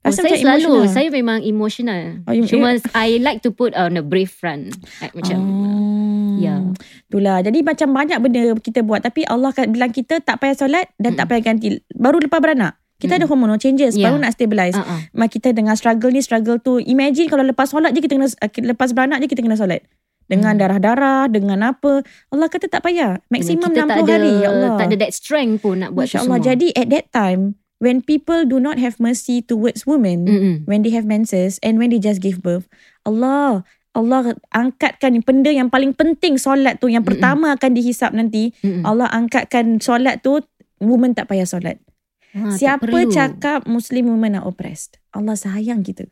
Oh, 0.00 0.08
saya 0.08 0.32
selalu, 0.32 0.64
emotional. 0.80 0.88
saya 0.88 1.08
memang 1.08 1.38
emotional. 1.44 2.24
Oh, 2.24 2.32
Cuma 2.42 2.72
I 2.96 3.20
like 3.20 3.44
to 3.44 3.52
put 3.52 3.76
on 3.76 3.94
a 3.94 4.02
brave 4.02 4.32
front. 4.32 4.72
Like, 4.98 5.12
macam, 5.12 5.38
Oh. 5.38 6.40
Ya. 6.40 6.56
Itulah. 7.04 7.44
Jadi 7.44 7.60
macam 7.60 7.92
banyak 7.92 8.16
benda 8.16 8.40
kita 8.56 8.80
buat. 8.80 9.04
Tapi 9.04 9.28
Allah 9.28 9.52
bilang 9.68 9.92
kita 9.92 10.18
tak 10.18 10.40
payah 10.40 10.56
solat 10.56 10.88
dan 10.96 11.12
tak 11.12 11.28
Mm. 11.28 11.30
payah 11.30 11.42
ganti. 11.44 11.68
Baru 11.92 12.16
lepas 12.16 12.40
beranak. 12.40 12.80
Kita 12.96 13.12
Mm. 13.12 13.18
ada 13.20 13.26
hormonal 13.28 13.58
changes. 13.58 13.92
Ya. 13.92 14.08
Baru 14.08 14.16
nak 14.16 14.32
stabilize. 14.32 14.72
uh-uh. 14.72 15.12
Mak 15.12 15.28
kita 15.30 15.52
dengan 15.52 15.76
struggle 15.76 16.08
ni, 16.08 16.20
struggle 16.20 16.56
tu. 16.56 16.80
Imagine 16.80 17.28
kalau 17.28 17.44
lepas 17.44 17.68
solat 17.68 17.92
je 17.92 18.00
kita 18.00 18.16
kena, 18.16 18.24
uh, 18.26 18.50
lepas 18.66 18.88
beranak 18.90 19.20
je 19.20 19.28
kita 19.28 19.44
kena 19.44 19.52
solat. 19.54 19.84
Dengan 20.24 20.54
Hmm. 20.54 20.62
darah-darah, 20.62 21.26
dengan 21.26 21.60
apa. 21.60 22.00
Allah 22.30 22.48
kata 22.48 22.72
tak 22.72 22.80
payah. 22.80 23.20
Maksimum 23.28 23.68
kita 23.68 23.84
60 23.84 23.90
tak 23.90 23.98
ada, 24.00 24.12
hari. 24.14 24.32
Ya 24.38 24.48
Allah. 24.48 24.70
Tak 24.78 24.86
ada 24.86 24.96
that 24.96 25.12
strength 25.12 25.60
pun 25.60 25.76
nak 25.76 25.92
buat 25.92 26.08
Masya 26.08 26.24
Allah. 26.24 26.38
semua. 26.38 26.46
Jadi 26.46 26.68
at 26.72 26.88
that 26.88 27.06
time, 27.10 27.59
when 27.80 28.04
people 28.04 28.44
do 28.44 28.60
not 28.60 28.76
have 28.76 29.00
mercy 29.00 29.40
towards 29.40 29.88
women, 29.88 30.28
Mm-mm. 30.28 30.56
when 30.68 30.84
they 30.84 30.92
have 30.92 31.08
menses 31.08 31.56
and 31.64 31.80
when 31.80 31.90
they 31.90 31.98
just 31.98 32.20
give 32.20 32.44
birth, 32.44 32.68
Allah 33.02 33.64
Allah 33.90 34.38
angkatkan 34.54 35.18
benda 35.26 35.50
yang 35.50 35.66
paling 35.66 35.90
penting 35.90 36.38
solat 36.38 36.78
tu 36.78 36.86
yang 36.86 37.02
Mm-mm. 37.02 37.18
pertama 37.18 37.56
akan 37.58 37.70
dihisap 37.74 38.14
nanti. 38.14 38.54
Mm-mm. 38.62 38.86
Allah 38.86 39.10
angkatkan 39.10 39.82
solat 39.82 40.22
tu 40.22 40.38
woman 40.78 41.16
tak 41.16 41.26
payah 41.26 41.48
solat. 41.48 41.82
Ha, 42.30 42.54
Siapa 42.54 42.86
cakap 43.10 43.66
Muslim 43.66 44.06
women 44.06 44.38
are 44.38 44.46
oppressed? 44.46 45.02
Allah 45.10 45.34
sayang 45.34 45.82
kita. 45.82 46.06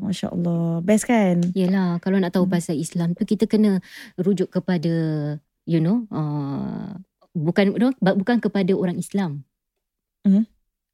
Masya 0.00 0.32
Allah. 0.32 0.80
Best 0.80 1.04
kan? 1.04 1.44
Yelah, 1.52 2.00
kalau 2.00 2.16
nak 2.16 2.32
tahu 2.32 2.48
Hmm. 2.48 2.56
pasal 2.56 2.80
Islam 2.80 3.12
tu 3.12 3.28
kita 3.28 3.44
kena 3.44 3.84
rujuk 4.16 4.48
kepada 4.48 4.88
you 5.68 5.84
know, 5.84 6.08
uh, 6.08 6.96
bukan 7.36 7.76
bukan 8.00 8.40
kepada 8.40 8.72
orang 8.72 8.96
Islam. 8.96 9.44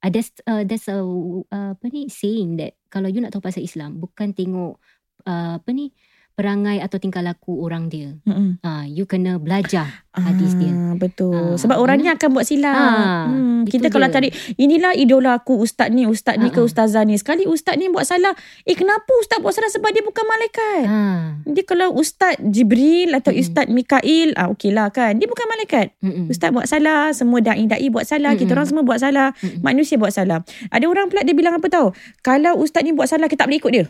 Mhm. 0.05 0.09
Ada 0.13 0.19
uh, 0.45 0.63
there's 0.69 0.87
a 0.87 1.01
uh, 1.01 1.73
apa 1.73 1.85
ni 1.89 2.07
saying 2.13 2.61
that 2.61 2.77
kalau 2.93 3.09
you 3.09 3.17
nak 3.21 3.33
tahu 3.33 3.41
pasal 3.41 3.65
Islam 3.65 3.97
bukan 3.97 4.37
tengok 4.37 4.77
uh, 5.25 5.57
apa 5.57 5.69
ni 5.73 5.89
perangai 6.35 6.77
atau 6.77 6.99
tingkah 6.99 7.19
laku 7.19 7.63
orang 7.63 7.87
dia. 7.87 8.11
Mm-mm. 8.23 8.59
Ah, 8.59 8.83
you 8.83 9.03
kena 9.03 9.39
belajar 9.39 10.03
hadis 10.11 10.51
dia. 10.53 10.69
Ah, 10.69 10.93
betul. 10.93 11.31
Ah, 11.31 11.55
Sebab 11.55 11.75
orangnya 11.75 12.15
akan 12.15 12.29
buat 12.31 12.43
silap. 12.43 12.71
Ah, 12.71 13.27
hmm, 13.27 13.63
kita 13.65 13.87
kalau 13.87 14.05
dia. 14.05 14.13
cari 14.13 14.29
inilah 14.55 14.91
idola 14.93 15.35
aku 15.35 15.55
ustaz 15.57 15.87
ni, 15.89 16.03
ustaz 16.03 16.35
ni 16.35 16.47
ke 16.49 16.59
Ah, 16.59 16.63
ah. 16.63 16.67
ustazah 16.67 17.03
ni. 17.03 17.15
Sekali 17.15 17.47
ustaz 17.47 17.75
ni 17.75 17.87
buat 17.87 18.03
salah. 18.03 18.35
Eh 18.61 18.75
kenapa 18.75 19.07
ustaz 19.17 19.39
buat 19.39 19.51
salah 19.51 19.67
sebab 19.67 19.89
dia 19.89 20.03
bukan 20.03 20.23
malaikat? 20.23 20.83
Ah, 20.85 21.39
Dia 21.41 21.63
kalau 21.63 21.95
ustaz 21.95 22.35
Jibril 22.39 23.11
atau 23.11 23.31
Mm-mm. 23.31 23.41
ustaz 23.41 23.65
Mikail, 23.67 24.35
ah 24.35 24.51
okey 24.51 24.71
lah 24.71 24.91
kan. 24.91 25.15
Dia 25.15 25.25
bukan 25.25 25.47
malaikat. 25.47 25.95
mm-mm. 25.99 26.27
Ustaz 26.27 26.51
buat 26.51 26.67
salah, 26.67 27.11
semua 27.11 27.39
dai-dai 27.39 27.87
buat 27.87 28.03
salah, 28.03 28.35
kita 28.35 28.43
Mm-mm. 28.43 28.55
orang 28.55 28.67
semua 28.67 28.83
buat 28.83 28.99
salah, 28.99 29.31
Mm-mm. 29.39 29.63
manusia 29.63 29.95
buat 29.95 30.11
salah. 30.11 30.43
Ada 30.67 30.83
orang 30.83 31.07
pula 31.07 31.23
dia 31.23 31.31
bilang 31.31 31.55
apa 31.55 31.67
tahu? 31.67 31.95
Kalau 32.19 32.59
ustaz 32.59 32.83
ni 32.83 32.91
buat 32.91 33.07
salah 33.07 33.25
kita 33.25 33.43
tak 33.43 33.47
boleh 33.47 33.59
ikut 33.59 33.71
dia. 33.71 33.85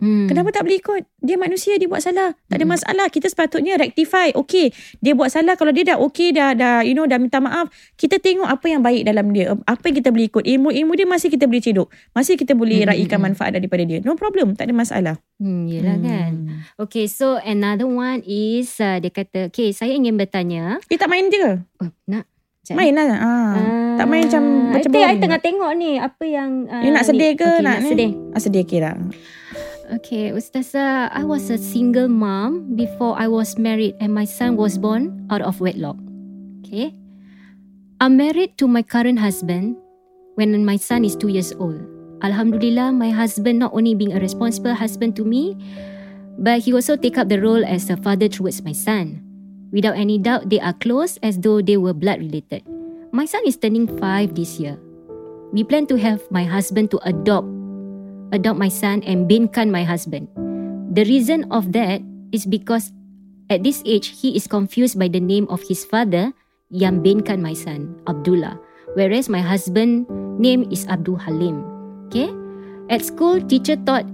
Hmm. 0.00 0.26
Kenapa 0.26 0.48
tak 0.50 0.64
boleh 0.64 0.80
ikut? 0.80 1.02
Dia 1.20 1.36
manusia, 1.36 1.76
dia 1.76 1.84
buat 1.84 2.00
salah. 2.00 2.32
Tak 2.48 2.56
ada 2.56 2.64
Mm-mm. 2.64 2.72
masalah. 2.72 3.06
Kita 3.06 3.28
sepatutnya 3.28 3.76
rectify. 3.76 4.32
Okay, 4.32 4.72
dia 4.98 5.12
buat 5.12 5.28
salah. 5.28 5.54
Kalau 5.54 5.70
dia 5.70 5.92
dah 5.92 6.00
okay, 6.00 6.32
dah, 6.32 6.56
dah 6.56 6.80
you 6.80 6.96
know, 6.96 7.04
dah 7.04 7.20
minta 7.20 7.36
maaf. 7.36 7.68
Kita 7.94 8.16
tengok 8.16 8.48
apa 8.48 8.66
yang 8.66 8.80
baik 8.80 9.04
dalam 9.04 9.28
dia. 9.30 9.52
Apa 9.68 9.92
yang 9.92 9.96
kita 10.00 10.08
boleh 10.08 10.26
ikut. 10.26 10.42
Ilmu-ilmu 10.42 10.92
dia 10.96 11.04
masih 11.04 11.28
kita 11.28 11.44
boleh 11.44 11.60
cedok. 11.60 11.88
Masih 12.10 12.34
kita 12.34 12.56
boleh 12.56 12.82
Mm-mm. 12.82 12.96
raikan 12.96 13.20
manfaat 13.20 13.52
daripada 13.52 13.84
dia. 13.84 14.00
No 14.00 14.16
problem. 14.16 14.56
Tak 14.56 14.66
ada 14.66 14.74
masalah. 14.74 15.14
Hmm, 15.36 15.68
yelah 15.68 16.00
kan. 16.00 16.32
Okay, 16.80 17.04
so 17.04 17.36
another 17.44 17.84
one 17.86 18.24
is 18.24 18.80
uh, 18.80 18.96
dia 18.96 19.12
kata, 19.12 19.52
okay, 19.52 19.76
saya 19.76 19.92
ingin 19.92 20.16
bertanya. 20.16 20.80
Eh, 20.88 20.96
tak 20.96 21.12
main 21.12 21.28
je 21.28 21.36
ke? 21.36 21.52
Oh, 21.84 21.92
nak? 22.08 22.24
Main 22.70 22.94
lah. 22.94 23.08
Ah. 23.10 23.18
Ah, 23.18 23.50
tak 23.98 24.06
main 24.06 24.30
macam- 24.30 24.70
I 24.70 24.78
macam 24.78 24.90
I 24.90 24.94
boring 24.94 25.18
tengah 25.18 25.40
tengok 25.42 25.70
ni 25.74 25.98
apa 25.98 26.22
yang 26.22 26.70
uh, 26.70 26.84
You 26.86 26.94
nak 26.94 27.02
sedih 27.02 27.34
ke? 27.34 27.42
okay, 27.42 27.64
nak, 27.66 27.82
nak 27.82 27.88
sedih. 27.90 28.10
Ah, 28.30 28.40
sedih 28.40 28.62
kira. 28.62 28.90
Okay, 29.90 30.30
Ustazah, 30.30 31.10
I 31.10 31.26
was 31.26 31.50
a 31.50 31.58
single 31.58 32.06
mom 32.06 32.78
before 32.78 33.18
I 33.18 33.26
was 33.26 33.58
married 33.58 33.98
and 33.98 34.14
my 34.14 34.22
son 34.22 34.54
was 34.54 34.78
born 34.78 35.26
out 35.34 35.42
of 35.42 35.58
wedlock. 35.58 35.98
Okay. 36.62 36.94
I'm 37.98 38.14
married 38.14 38.54
to 38.62 38.70
my 38.70 38.86
current 38.86 39.18
husband 39.18 39.74
when 40.38 40.54
my 40.62 40.78
son 40.78 41.02
is 41.02 41.18
two 41.18 41.26
years 41.26 41.50
old. 41.58 41.82
Alhamdulillah, 42.22 42.94
my 42.94 43.10
husband 43.10 43.58
not 43.58 43.74
only 43.74 43.98
being 43.98 44.14
a 44.14 44.22
responsible 44.22 44.78
husband 44.78 45.18
to 45.18 45.26
me, 45.26 45.58
but 46.38 46.62
he 46.62 46.70
also 46.70 46.94
take 46.94 47.18
up 47.18 47.26
the 47.26 47.42
role 47.42 47.66
as 47.66 47.90
a 47.90 47.98
father 47.98 48.30
towards 48.30 48.62
my 48.62 48.72
son. 48.72 49.18
Without 49.74 49.98
any 49.98 50.22
doubt, 50.22 50.54
they 50.54 50.62
are 50.62 50.74
close 50.78 51.18
as 51.26 51.34
though 51.42 51.58
they 51.58 51.76
were 51.76 51.98
blood 51.98 52.22
related. 52.22 52.62
My 53.10 53.26
son 53.26 53.42
is 53.42 53.58
turning 53.58 53.90
five 53.98 54.38
this 54.38 54.62
year. 54.62 54.78
We 55.50 55.66
plan 55.66 55.90
to 55.90 55.98
have 55.98 56.22
my 56.30 56.46
husband 56.46 56.94
to 56.94 57.02
adopt 57.02 57.50
adopt 58.32 58.58
my 58.58 58.68
son 58.68 59.02
and 59.04 59.28
binkan 59.28 59.70
my 59.70 59.84
husband. 59.84 60.28
The 60.90 61.06
reason 61.06 61.46
of 61.50 61.72
that 61.72 62.02
is 62.32 62.46
because 62.46 62.92
at 63.50 63.62
this 63.62 63.82
age 63.86 64.14
he 64.22 64.34
is 64.34 64.46
confused 64.46 64.98
by 64.98 65.08
the 65.08 65.20
name 65.20 65.46
of 65.50 65.62
his 65.66 65.84
father 65.84 66.32
yang 66.70 67.02
binkan 67.02 67.42
my 67.42 67.54
son 67.54 67.94
Abdullah 68.06 68.58
whereas 68.94 69.28
my 69.28 69.42
husband 69.42 70.06
name 70.38 70.66
is 70.70 70.86
Abdul 70.86 71.18
Halim. 71.18 71.62
Okay? 72.10 72.30
At 72.90 73.06
school 73.06 73.38
teacher 73.42 73.78
taught 73.78 74.06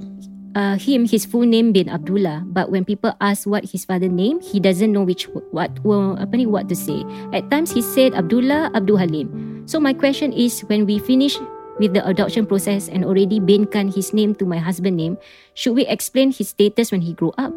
uh, 0.56 0.76
him 0.76 1.04
his 1.04 1.24
full 1.24 1.44
name 1.44 1.72
bin 1.72 1.88
Abdullah 1.88 2.44
but 2.48 2.72
when 2.72 2.84
people 2.84 3.12
ask 3.20 3.44
what 3.48 3.64
his 3.64 3.84
father 3.84 4.08
name 4.08 4.40
he 4.40 4.60
doesn't 4.60 4.92
know 4.92 5.04
which 5.04 5.28
what 5.52 5.72
well, 5.84 6.16
what 6.20 6.68
to 6.68 6.76
say. 6.76 7.04
At 7.32 7.48
times 7.50 7.72
he 7.72 7.80
said 7.80 8.12
Abdullah 8.16 8.72
Abdul 8.74 8.96
Halim. 8.96 9.28
So 9.68 9.80
my 9.80 9.92
question 9.92 10.32
is 10.32 10.60
when 10.68 10.84
we 10.84 10.98
finish 10.98 11.36
with 11.78 11.94
the 11.94 12.06
adoption 12.06 12.46
process 12.46 12.88
and 12.88 13.04
already 13.04 13.40
binkan 13.40 13.94
his 13.94 14.12
name 14.12 14.34
to 14.36 14.44
my 14.46 14.58
husband 14.58 14.96
name, 14.96 15.18
should 15.54 15.74
we 15.74 15.86
explain 15.86 16.32
his 16.32 16.50
status 16.50 16.92
when 16.92 17.02
he 17.02 17.12
grow 17.12 17.32
up? 17.38 17.52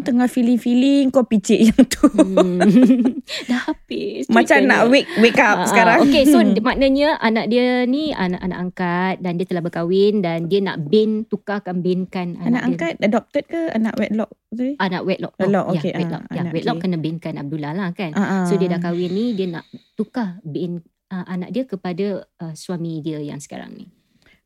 Orang 0.00 0.16
tengah 0.16 0.32
feeling-feeling 0.32 1.12
kau 1.12 1.28
picit 1.28 1.60
yang 1.60 1.84
tu. 1.84 2.08
Hmm. 2.08 2.56
Dah 3.52 3.68
habis. 3.68 4.32
Macam 4.32 4.64
nak 4.64 4.88
wake 4.88 5.04
wake 5.20 5.36
up 5.36 5.60
Ah, 5.60 5.68
sekarang. 5.68 6.08
Okay, 6.08 6.24
so 6.24 6.40
maknanya 6.64 7.20
anak 7.20 7.52
dia 7.52 7.84
ni 7.84 8.16
anak-anak 8.16 8.58
angkat 8.64 9.14
dan 9.20 9.36
dia 9.36 9.44
telah 9.44 9.60
berkahwin 9.60 10.24
dan 10.24 10.48
dia 10.48 10.64
nak 10.64 10.88
bin 10.88 11.28
tukarkan 11.28 11.84
binkan 11.84 12.40
anak, 12.40 12.48
anak 12.48 12.60
dia. 12.64 12.68
angkat 12.72 12.92
adopted 13.04 13.44
ke 13.44 13.60
anak 13.76 13.92
wedlock 14.00 14.32
tu? 14.56 14.72
Anak 14.80 15.02
wedlock. 15.04 15.34
Wedlock, 15.36 15.66
oh, 15.68 15.76
okay. 15.76 15.92
Ya, 15.92 16.00
wedlock. 16.00 16.22
Ah, 16.24 16.32
ya, 16.32 16.42
wedlock 16.48 16.76
okay. 16.80 16.84
kena 16.88 16.96
binkan 16.96 17.34
Abdullah 17.36 17.72
lah 17.76 17.88
kan. 17.92 18.16
Ah, 18.16 18.24
ah. 18.24 18.44
So 18.48 18.56
dia 18.56 18.72
dah 18.72 18.80
kahwin 18.80 19.12
ni 19.12 19.36
dia 19.36 19.52
nak 19.52 19.68
tukar 20.00 20.40
bin 20.40 20.80
uh, 21.12 21.24
anak 21.28 21.52
dia 21.52 21.68
kepada 21.68 22.24
uh, 22.40 22.54
suami 22.56 23.04
dia 23.04 23.20
yang 23.20 23.36
sekarang 23.36 23.76
ni. 23.76 23.84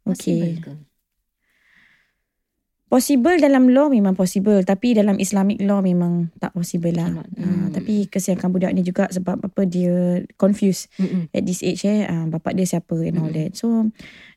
Okay. 0.03 0.19
Possible 0.19 0.55
ke? 0.59 0.75
Possible 2.85 3.41
dalam 3.41 3.73
law 3.73 3.91
memang 3.91 4.15
possible 4.15 4.61
tapi 4.63 4.95
dalam 4.95 5.17
Islamic 5.19 5.59
law 5.65 5.81
memang 5.83 6.31
tak 6.39 6.55
possible 6.55 6.95
lah. 6.95 7.11
Ah, 7.11 7.27
Hmm. 7.35 7.73
tapi 7.75 8.07
kesiankan 8.07 8.53
budak 8.55 8.71
ni 8.77 8.85
juga 8.87 9.09
sebab 9.11 9.41
apa 9.41 9.67
dia 9.67 10.23
confused 10.39 10.93
Mm-mm. 11.01 11.27
at 11.35 11.43
this 11.43 11.65
age 11.65 11.83
eh 11.89 12.07
uh, 12.07 12.29
bapak 12.31 12.55
dia 12.55 12.69
siapa 12.69 12.95
and 13.03 13.19
all 13.19 13.27
Mm-mm. 13.33 13.51
that. 13.51 13.59
So 13.59 13.91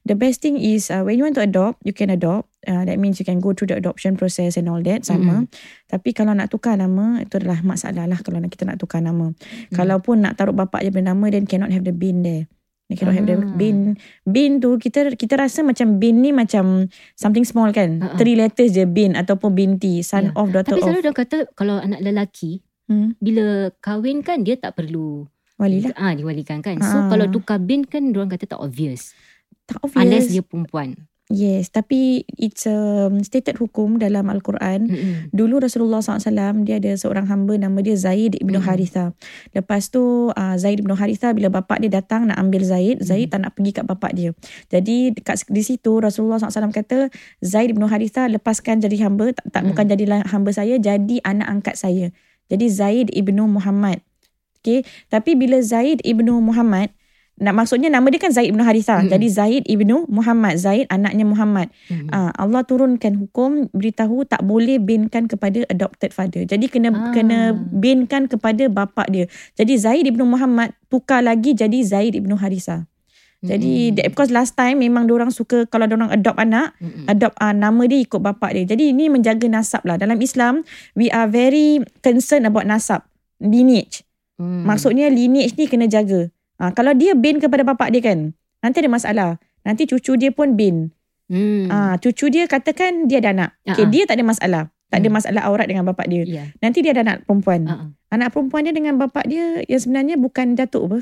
the 0.07 0.15
best 0.17 0.41
thing 0.41 0.57
is 0.57 0.89
uh, 0.89 1.05
when 1.05 1.19
you 1.19 1.27
want 1.27 1.37
to 1.37 1.43
adopt 1.45 1.83
you 1.85 1.93
can 1.93 2.09
adopt. 2.09 2.49
Uh, 2.67 2.83
that 2.83 2.99
means 2.99 3.15
you 3.15 3.23
can 3.23 3.39
go 3.39 3.55
through 3.55 3.71
the 3.71 3.79
adoption 3.79 4.19
process 4.19 4.59
and 4.59 4.67
all 4.67 4.83
that 4.83 5.07
sama. 5.07 5.47
Tapi 5.87 6.11
kalau 6.11 6.35
nak 6.35 6.51
tukar 6.51 6.75
nama 6.75 7.23
itu 7.23 7.39
adalah 7.39 7.63
masalah 7.63 8.11
lah 8.11 8.19
kalau 8.19 8.43
nak 8.43 8.51
kita 8.51 8.67
nak 8.67 8.75
tukar 8.75 8.99
nama. 8.99 9.31
Kalaupun 9.71 10.19
nak 10.19 10.35
taruh 10.35 10.51
bapak 10.51 10.83
je 10.83 10.91
punya 10.91 11.15
nama 11.15 11.31
then 11.31 11.47
cannot 11.47 11.71
have 11.71 11.87
the 11.87 11.95
bin 11.95 12.27
there. 12.27 12.51
They 12.87 12.95
cannot 12.95 13.15
have 13.15 13.27
the 13.27 13.35
Ah. 13.35 13.51
bin. 13.53 13.99
Bin 14.23 14.51
tu 14.57 14.79
kita 14.79 15.11
kita 15.13 15.35
rasa 15.35 15.59
macam 15.59 15.99
bin 15.99 16.23
ni 16.23 16.31
macam 16.31 16.87
something 17.13 17.43
small 17.43 17.69
kan. 17.69 17.99
Ah. 17.99 18.15
Three 18.15 18.33
letters 18.33 18.71
je 18.71 18.83
bin 18.83 19.11
ataupun 19.11 19.51
binti. 19.51 19.99
Son 20.01 20.23
Ya. 20.23 20.31
of, 20.33 20.47
daughter 20.49 20.71
Tapi 20.71 20.79
of. 20.79 20.85
selalu 20.87 21.01
dia 21.01 21.13
kata 21.13 21.37
kalau 21.51 21.75
anak 21.77 21.99
lelaki 21.99 22.63
Hmm. 22.87 23.19
bila 23.19 23.67
kahwin 23.77 24.23
kan 24.23 24.39
dia 24.41 24.55
tak 24.55 24.73
perlu 24.73 25.27
Wali 25.55 25.83
lah. 25.83 25.91
ah 25.99 26.15
diwalikan 26.15 26.63
kan. 26.63 26.79
So 26.79 26.95
Ah. 26.97 27.11
kalau 27.11 27.27
tukar 27.27 27.59
bin 27.59 27.83
kan 27.83 28.07
orang 28.09 28.31
kata 28.31 28.47
tak 28.47 28.61
obvious. 28.61 29.11
Tak 29.67 29.83
obvious. 29.83 29.99
Unless 29.99 30.25
dia 30.31 30.39
perempuan. 30.39 30.95
Yes. 31.27 31.75
Tapi 31.75 32.23
it's 32.39 32.63
a 32.71 33.11
stated 33.19 33.59
hukum 33.59 33.99
dalam 33.99 34.31
Al-Quran. 34.31 34.87
Mm-mm. 34.87 35.13
Dulu 35.35 35.59
Rasulullah 35.59 35.99
SAW 35.99 36.63
dia 36.63 36.79
ada 36.79 36.95
seorang 36.95 37.27
hamba 37.27 37.59
nama 37.59 37.75
dia 37.83 37.99
Zaid 37.99 38.39
ibnu 38.39 38.63
Mm. 38.63 38.63
Haritha. 38.63 39.11
Lepas 39.51 39.91
tu 39.91 40.31
uh, 40.31 40.55
Zaid 40.55 40.79
ibnu 40.79 40.95
Haritha 40.95 41.35
bila 41.35 41.51
bapak 41.51 41.83
dia 41.83 41.99
datang 41.99 42.31
nak 42.31 42.39
ambil 42.39 42.63
Zaid, 42.63 43.03
Zaid 43.03 43.27
Mm. 43.27 43.31
tak 43.35 43.39
nak 43.43 43.51
pergi 43.59 43.71
kat 43.75 43.83
bapak 43.83 44.11
dia. 44.15 44.31
Jadi 44.71 45.19
dekat 45.19 45.43
di 45.51 45.63
situ 45.67 45.99
Rasulullah 45.99 46.39
SAW 46.39 46.71
kata 46.71 47.11
Zaid 47.43 47.75
ibnu 47.75 47.91
Haritha 47.91 48.31
lepaskan 48.31 48.79
jadi 48.79 49.11
hamba, 49.11 49.35
tak, 49.35 49.51
tak 49.51 49.61
Mm. 49.67 49.69
bukan 49.75 49.85
jadi 49.91 50.03
hamba 50.31 50.51
saya, 50.55 50.79
jadi 50.79 51.19
anak 51.27 51.47
angkat 51.59 51.75
saya. 51.75 52.15
Jadi 52.47 52.65
Zaid 52.71 53.07
ibnu 53.11 53.51
Muhammad. 53.51 53.99
Okay. 54.63 54.87
Tapi 55.11 55.35
bila 55.35 55.59
Zaid 55.59 55.99
ibnu 56.07 56.39
Muhammad 56.39 56.91
nak 57.37 57.53
maksudnya 57.53 57.93
nama 57.93 58.09
dia 58.09 58.17
kan 58.17 58.33
Zaid 58.33 58.49
ibnu 58.49 58.65
Haritha. 58.65 58.97
Mm-mm. 58.97 59.13
Jadi 59.13 59.27
Zaid 59.29 59.63
ibnu 59.69 60.09
Muhammad, 60.09 60.57
Zaid 60.57 60.89
anaknya 60.89 61.21
Muhammad. 61.21 61.69
Mm. 61.85 62.09
Ah, 62.09 62.33
Allah 62.33 62.65
turunkan 62.65 63.13
hukum 63.13 63.69
beritahu 63.77 64.25
tak 64.25 64.41
boleh 64.41 64.81
binkan 64.81 65.29
kepada 65.29 65.61
adopted 65.69 66.17
father. 66.17 66.49
Jadi 66.49 66.65
kena 66.65 66.89
Ah. 66.89 67.13
kena 67.13 67.53
binkan 67.53 68.25
kepada 68.25 68.65
bapa 68.73 69.05
dia. 69.05 69.29
Jadi 69.53 69.73
Zaid 69.77 70.09
ibnu 70.09 70.25
Muhammad 70.25 70.73
tukar 70.89 71.21
lagi 71.21 71.53
jadi 71.53 71.77
Zaid 71.85 72.17
ibnu 72.17 72.33
Harisa. 72.33 72.89
Jadi 73.37 73.93
that, 73.93 74.09
because 74.09 74.33
last 74.33 74.57
time 74.57 74.81
memang 74.81 75.05
orang 75.13 75.29
suka 75.29 75.69
kalau 75.69 75.85
orang 75.85 76.09
adopt 76.09 76.41
anak, 76.41 76.73
Mm-mm. 76.81 77.05
adopt 77.05 77.37
uh, 77.37 77.53
nama 77.53 77.85
dia 77.85 78.01
ikut 78.01 78.17
bapa 78.17 78.49
dia. 78.49 78.65
Jadi 78.65 78.89
ini 78.97 79.13
menjaga 79.13 79.45
nasab 79.45 79.85
lah. 79.85 79.93
Dalam 79.93 80.17
Islam, 80.17 80.65
we 80.97 81.13
are 81.13 81.29
very 81.29 81.85
concerned 82.01 82.49
about 82.49 82.65
nasab, 82.65 83.05
lineage. 83.37 84.01
Mm. 84.41 84.65
Maksudnya 84.65 85.13
lineage 85.13 85.53
ni 85.53 85.69
kena 85.69 85.85
jaga. 85.85 86.33
Ah, 86.57 86.73
kalau 86.73 86.93
dia 86.93 87.13
bin 87.13 87.37
kepada 87.37 87.61
bapa 87.61 87.87
dia 87.87 88.01
kan, 88.01 88.33
nanti 88.59 88.77
ada 88.81 88.89
masalah. 88.89 89.29
Nanti 89.61 89.85
cucu 89.85 90.17
dia 90.17 90.33
pun 90.33 90.57
bin. 90.57 90.89
Mm. 91.27 91.67
Ah, 91.69 91.95
cucu 91.97 92.31
dia 92.31 92.47
katakan 92.47 93.05
dia 93.05 93.19
ada 93.19 93.29
anak. 93.35 93.49
Okay, 93.63 93.83
Ah, 93.83 93.87
ah. 93.87 93.91
dia 93.91 94.03
tak 94.07 94.15
ada 94.17 94.25
masalah. 94.25 94.63
Tak 94.87 95.03
ada 95.03 95.11
Hmm. 95.11 95.15
masalah 95.19 95.41
aurat 95.51 95.67
dengan 95.67 95.83
bapak 95.83 96.07
dia. 96.07 96.23
Ya. 96.23 96.43
Nanti 96.63 96.79
dia 96.79 96.95
ada 96.95 97.03
anak 97.03 97.27
perempuan. 97.27 97.67
Ah. 97.67 97.91
Anak 98.07 98.31
perempuan 98.31 98.63
dia 98.63 98.71
dengan 98.71 98.95
bapak 98.95 99.27
dia 99.27 99.59
yang 99.67 99.81
sebenarnya 99.83 100.15
bukan 100.15 100.55
datuk 100.55 100.87
apa. 100.87 100.99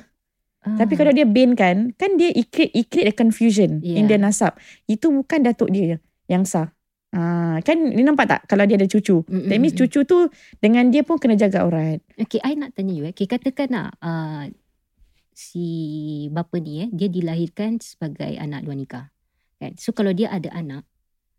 Ah. 0.66 0.82
Tapi 0.82 0.98
kalau 0.98 1.14
dia 1.14 1.30
bin 1.30 1.54
kan, 1.54 1.94
kan 1.94 2.18
dia 2.18 2.34
it 2.34 2.50
create, 2.50 2.74
it 2.74 2.90
create 2.90 3.06
a 3.06 3.14
confusion 3.14 3.86
Yeah. 3.86 4.02
in 4.02 4.10
the 4.10 4.18
nasab. 4.18 4.58
Itu 4.90 5.14
bukan 5.14 5.46
datuk 5.46 5.70
dia 5.70 6.02
yang 6.26 6.50
sah. 6.50 6.74
Ah, 7.14 7.62
kan 7.62 7.78
ni 7.78 8.02
nampak 8.02 8.26
tak 8.26 8.42
kalau 8.50 8.66
dia 8.66 8.74
ada 8.76 8.90
cucu. 8.90 9.22
Mm, 9.30 9.54
That 9.54 9.58
means 9.62 9.78
cucu 9.78 10.02
tu 10.02 10.34
dengan 10.58 10.90
dia 10.90 11.06
pun 11.06 11.22
kena 11.22 11.38
jaga 11.38 11.62
aurat. 11.62 12.02
Okay, 12.18 12.42
I 12.42 12.58
nak 12.58 12.74
tanya 12.74 12.92
you 12.92 13.06
eh. 13.06 13.14
Okay, 13.14 13.30
katakan 13.30 13.70
lah, 13.70 13.94
uh, 14.02 14.50
si 15.36 15.68
bapa 16.32 16.56
ni 16.64 16.88
eh, 16.88 16.90
dia 16.96 17.12
dilahirkan 17.12 17.84
sebagai 17.84 18.40
anak 18.40 18.64
luar 18.64 18.80
nikah. 18.80 19.06
Kan? 19.60 19.76
So 19.76 19.92
kalau 19.92 20.16
dia 20.16 20.32
ada 20.32 20.48
anak, 20.56 20.88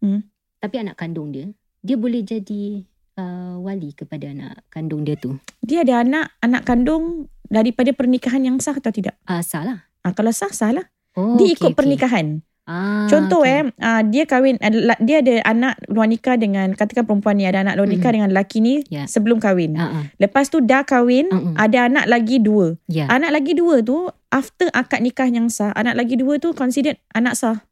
Hmm. 0.05 0.29
tapi 0.61 0.77
anak 0.77 1.01
kandung 1.01 1.33
dia, 1.33 1.49
dia 1.81 1.97
boleh 1.97 2.21
jadi 2.21 2.85
uh, 3.17 3.57
wali 3.65 3.97
kepada 3.97 4.29
anak 4.29 4.61
kandung 4.69 5.09
dia 5.09 5.17
tu. 5.17 5.41
Dia 5.65 5.83
ada 5.83 6.05
anak, 6.05 6.37
anak 6.45 6.63
kandung 6.69 7.33
daripada 7.49 7.97
pernikahan 7.97 8.45
yang 8.45 8.61
sah 8.61 8.77
atau 8.77 8.93
tidak? 8.93 9.17
Uh, 9.25 9.41
salah. 9.41 9.89
Ah, 10.05 10.13
kalau 10.13 10.31
sah, 10.31 10.53
sah 10.53 10.71
lah. 10.71 10.87
Oh, 11.17 11.41
dia 11.41 11.49
okay, 11.49 11.57
ikut 11.57 11.73
okay. 11.73 11.79
pernikahan. 11.81 12.27
Ah, 12.67 13.07
Contoh 13.07 13.41
okay. 13.41 13.63
eh, 13.63 13.79
uh, 13.79 14.03
dia 14.03 14.25
kahwin, 14.25 14.59
uh, 14.59 14.71
dia 14.99 15.23
ada 15.23 15.35
anak 15.47 15.79
luar 15.87 16.05
nikah 16.05 16.35
dengan, 16.35 16.75
katakan 16.75 17.07
perempuan 17.07 17.39
ni 17.39 17.47
ada 17.47 17.63
anak 17.63 17.79
luar 17.79 17.87
nikah 17.87 18.11
Mm. 18.11 18.17
dengan 18.19 18.29
lelaki 18.35 18.59
ni 18.59 18.83
Ya. 18.89 19.07
sebelum 19.07 19.39
kahwin. 19.39 19.75
Ah, 19.75 19.87
ah. 19.93 20.05
Lepas 20.17 20.51
tu 20.51 20.59
dah 20.59 20.83
kahwin, 20.83 21.31
Mm-mm. 21.31 21.55
ada 21.55 21.87
anak 21.87 22.07
lagi 22.07 22.37
dua. 22.37 22.75
Ya. 22.85 23.07
Anak 23.07 23.31
lagi 23.33 23.55
dua 23.55 23.81
tu, 23.81 24.11
after 24.29 24.67
akad 24.73 24.99
nikah 25.01 25.25
yang 25.25 25.47
sah, 25.47 25.71
anak 25.73 25.95
lagi 25.95 26.19
dua 26.19 26.37
tu 26.37 26.51
considered 26.53 26.99
anak 27.13 27.39
sah. 27.39 27.63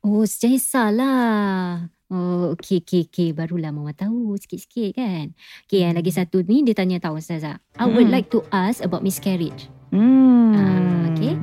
Oh, 0.00 0.22
secara 0.22 0.54
salah. 0.56 1.90
Oh, 2.06 2.54
okey, 2.54 2.78
okey, 2.78 3.02
okey. 3.04 3.28
Barulah 3.32 3.74
Mama 3.74 3.90
tahu 3.90 4.36
sikit-sikit 4.36 4.94
kan. 4.94 5.34
Okey, 5.66 5.82
yang 5.82 5.98
lagi 5.98 6.12
satu 6.12 6.46
ni 6.46 6.62
dia 6.62 6.76
tanya 6.76 7.02
tahu 7.02 7.18
Ustazah. 7.18 7.58
I 7.74 7.84
would 7.84 8.06
Hmm. 8.06 8.14
like 8.14 8.30
to 8.30 8.46
ask 8.50 8.78
about 8.78 9.02
miscarriage. 9.02 9.66
Hmm. 9.94 10.52
Ah, 10.58 11.14
okay. 11.14 11.34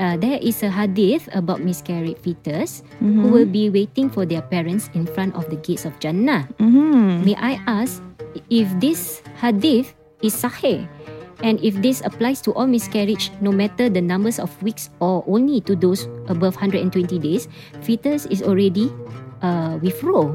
Uh, 0.00 0.16
there 0.16 0.40
is 0.40 0.64
a 0.64 0.72
hadith 0.72 1.28
about 1.36 1.60
miscarried 1.60 2.16
fetus 2.18 2.80
Mm-hmm. 3.04 3.20
who 3.20 3.28
will 3.30 3.46
be 3.46 3.68
waiting 3.68 4.08
for 4.08 4.24
their 4.24 4.40
parents 4.42 4.88
in 4.96 5.04
front 5.06 5.36
of 5.36 5.46
the 5.52 5.60
gates 5.60 5.84
of 5.84 5.92
Jannah. 6.00 6.48
Mm-hmm. 6.58 7.28
May 7.28 7.36
I 7.36 7.60
ask 7.68 8.00
if 8.48 8.66
this 8.80 9.20
hadith 9.38 9.92
is 10.24 10.32
sahih? 10.34 10.88
And 11.38 11.62
if 11.62 11.78
this 11.78 12.02
applies 12.02 12.42
to 12.42 12.52
all 12.58 12.66
miscarriage, 12.66 13.30
no 13.38 13.54
matter 13.54 13.86
the 13.86 14.02
numbers 14.02 14.42
of 14.42 14.50
weeks 14.58 14.90
or 14.98 15.22
only 15.30 15.62
to 15.70 15.76
those 15.78 16.10
above 16.26 16.58
120 16.58 16.90
days, 17.22 17.46
fetus 17.86 18.26
is 18.26 18.42
already 18.42 18.90
uh, 19.38 19.78
with 19.78 20.02
roh. 20.02 20.34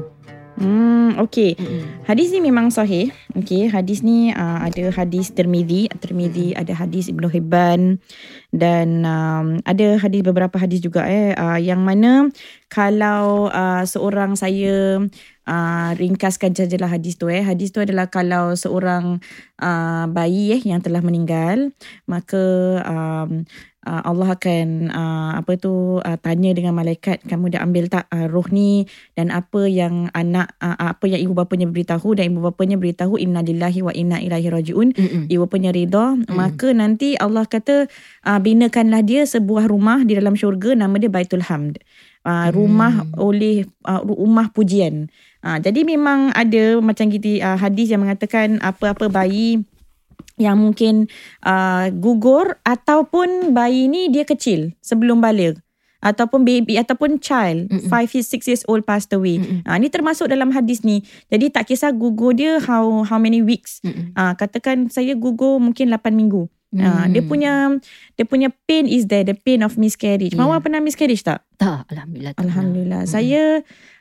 Hmm, 0.54 1.18
okay. 1.18 1.58
Mm-mm. 1.58 2.06
Hadis 2.06 2.30
ni 2.30 2.38
memang 2.38 2.70
sahih. 2.70 3.10
Okay, 3.34 3.66
hadis 3.66 4.06
ni 4.06 4.30
uh, 4.30 4.62
ada 4.62 4.86
hadis 4.94 5.34
Tirmizi, 5.34 5.90
Tirmizi 5.98 6.54
ada 6.54 6.70
hadis 6.70 7.10
Ibnu 7.10 7.26
Hibban 7.26 7.98
dan 8.54 9.02
um, 9.02 9.58
ada 9.66 9.98
hadis 9.98 10.22
beberapa 10.22 10.54
hadis 10.54 10.78
juga 10.78 11.02
eh 11.10 11.34
uh, 11.34 11.58
yang 11.58 11.82
mana 11.82 12.30
kalau 12.70 13.50
uh, 13.50 13.82
seorang 13.82 14.38
saya 14.38 15.02
uh, 15.50 15.90
ringkaskan 15.98 16.54
sajalah 16.54 16.86
hadis 16.86 17.18
tu 17.18 17.26
eh. 17.26 17.42
Hadis 17.42 17.74
tu 17.74 17.82
adalah 17.82 18.06
kalau 18.06 18.54
seorang 18.54 19.18
uh, 19.58 20.06
bayi 20.06 20.54
eh 20.54 20.62
yang 20.62 20.78
telah 20.78 21.02
meninggal 21.02 21.74
maka 22.06 22.42
um, 22.86 23.42
uh, 23.84 24.02
Allah 24.04 24.34
akan 24.34 24.90
uh, 24.90 25.32
apa 25.44 25.60
tu 25.60 26.00
uh, 26.00 26.18
tanya 26.18 26.50
dengan 26.56 26.74
malaikat 26.74 27.22
kamu 27.28 27.54
dah 27.54 27.62
ambil 27.62 27.86
tak 27.86 28.08
uh, 28.10 28.26
roh 28.26 28.48
ni? 28.48 28.88
Dan 29.14 29.30
apa 29.30 29.68
yang 29.68 30.10
anak 30.16 30.56
uh, 30.58 30.74
apa 30.74 31.04
yang 31.06 31.20
ibu 31.20 31.36
bapanya 31.36 31.68
beritahu? 31.68 32.16
Dan 32.16 32.32
ibu 32.34 32.40
bapanya 32.42 32.80
beritahu 32.80 33.20
inna 33.20 33.44
lillahi 33.44 33.80
wa 33.84 33.92
inna 33.92 34.18
ilaihi 34.18 34.48
rajiun 34.50 34.96
Mm-mm. 34.96 35.22
ibu 35.28 35.44
bapanya 35.44 35.70
reda 35.70 36.16
maka 36.32 36.72
nanti 36.74 37.14
Allah 37.20 37.46
kata 37.46 37.86
uh, 38.26 38.40
binakanlah 38.40 39.04
dia 39.04 39.28
sebuah 39.28 39.68
rumah 39.68 40.02
di 40.02 40.16
dalam 40.16 40.34
syurga 40.34 40.74
nama 40.74 40.96
dia 40.98 41.12
Baitul 41.12 41.44
Hamd. 41.44 41.78
Uh, 42.24 42.48
rumah 42.56 43.04
Hmm. 43.04 43.20
oleh 43.20 43.68
uh, 43.84 44.00
rumah 44.00 44.48
pujian. 44.48 45.12
Uh, 45.44 45.60
jadi 45.60 45.84
memang 45.84 46.32
ada 46.32 46.80
macam 46.80 47.12
kita 47.12 47.36
uh, 47.44 47.58
hadis 47.60 47.92
yang 47.92 48.00
mengatakan 48.00 48.56
apa-apa 48.64 49.12
bayi 49.12 49.60
yang 50.40 50.58
mungkin 50.58 51.06
uh, 51.46 51.90
gugur 51.94 52.58
ataupun 52.66 53.54
bayi 53.54 53.86
ni 53.86 54.10
dia 54.10 54.26
kecil 54.26 54.74
sebelum 54.82 55.22
balik 55.22 55.62
ataupun 56.04 56.44
baby 56.44 56.76
ataupun 56.76 57.16
child 57.16 57.72
Mm-mm. 57.72 57.88
5 57.88 58.14
years 58.14 58.28
6 58.28 58.50
years 58.52 58.62
old 58.68 58.84
passed 58.84 59.08
away. 59.16 59.40
Mm-mm. 59.40 59.64
Ah 59.64 59.80
ni 59.80 59.88
termasuk 59.88 60.28
dalam 60.28 60.52
hadis 60.52 60.84
ni. 60.84 61.00
Jadi 61.32 61.48
tak 61.48 61.72
kisah 61.72 61.96
gugur 61.96 62.36
dia 62.36 62.60
how 62.60 63.08
how 63.08 63.16
many 63.16 63.40
weeks. 63.40 63.80
Mm-mm. 63.80 64.12
Ah 64.12 64.36
katakan 64.36 64.92
saya 64.92 65.16
gugur 65.16 65.56
mungkin 65.56 65.88
8 65.88 66.12
minggu. 66.12 66.52
Ah 66.76 67.06
dia 67.06 67.22
Hmm. 67.22 67.30
punya 67.30 67.52
dia 68.14 68.24
punya 68.24 68.48
pain 68.64 68.84
is 68.84 69.06
there 69.06 69.22
the 69.22 69.34
pain 69.34 69.62
of 69.62 69.74
miscarriage. 69.74 70.34
Yeah. 70.34 70.42
Mawar 70.42 70.58
pernah 70.58 70.78
miscarriage 70.78 71.22
tak? 71.22 71.46
Tak, 71.54 71.86
Alhamdulillah. 71.86 72.34
tak 72.34 72.42
Alhamdulillah. 72.44 73.02
pernah. 73.06 73.14
Saya 73.14 73.42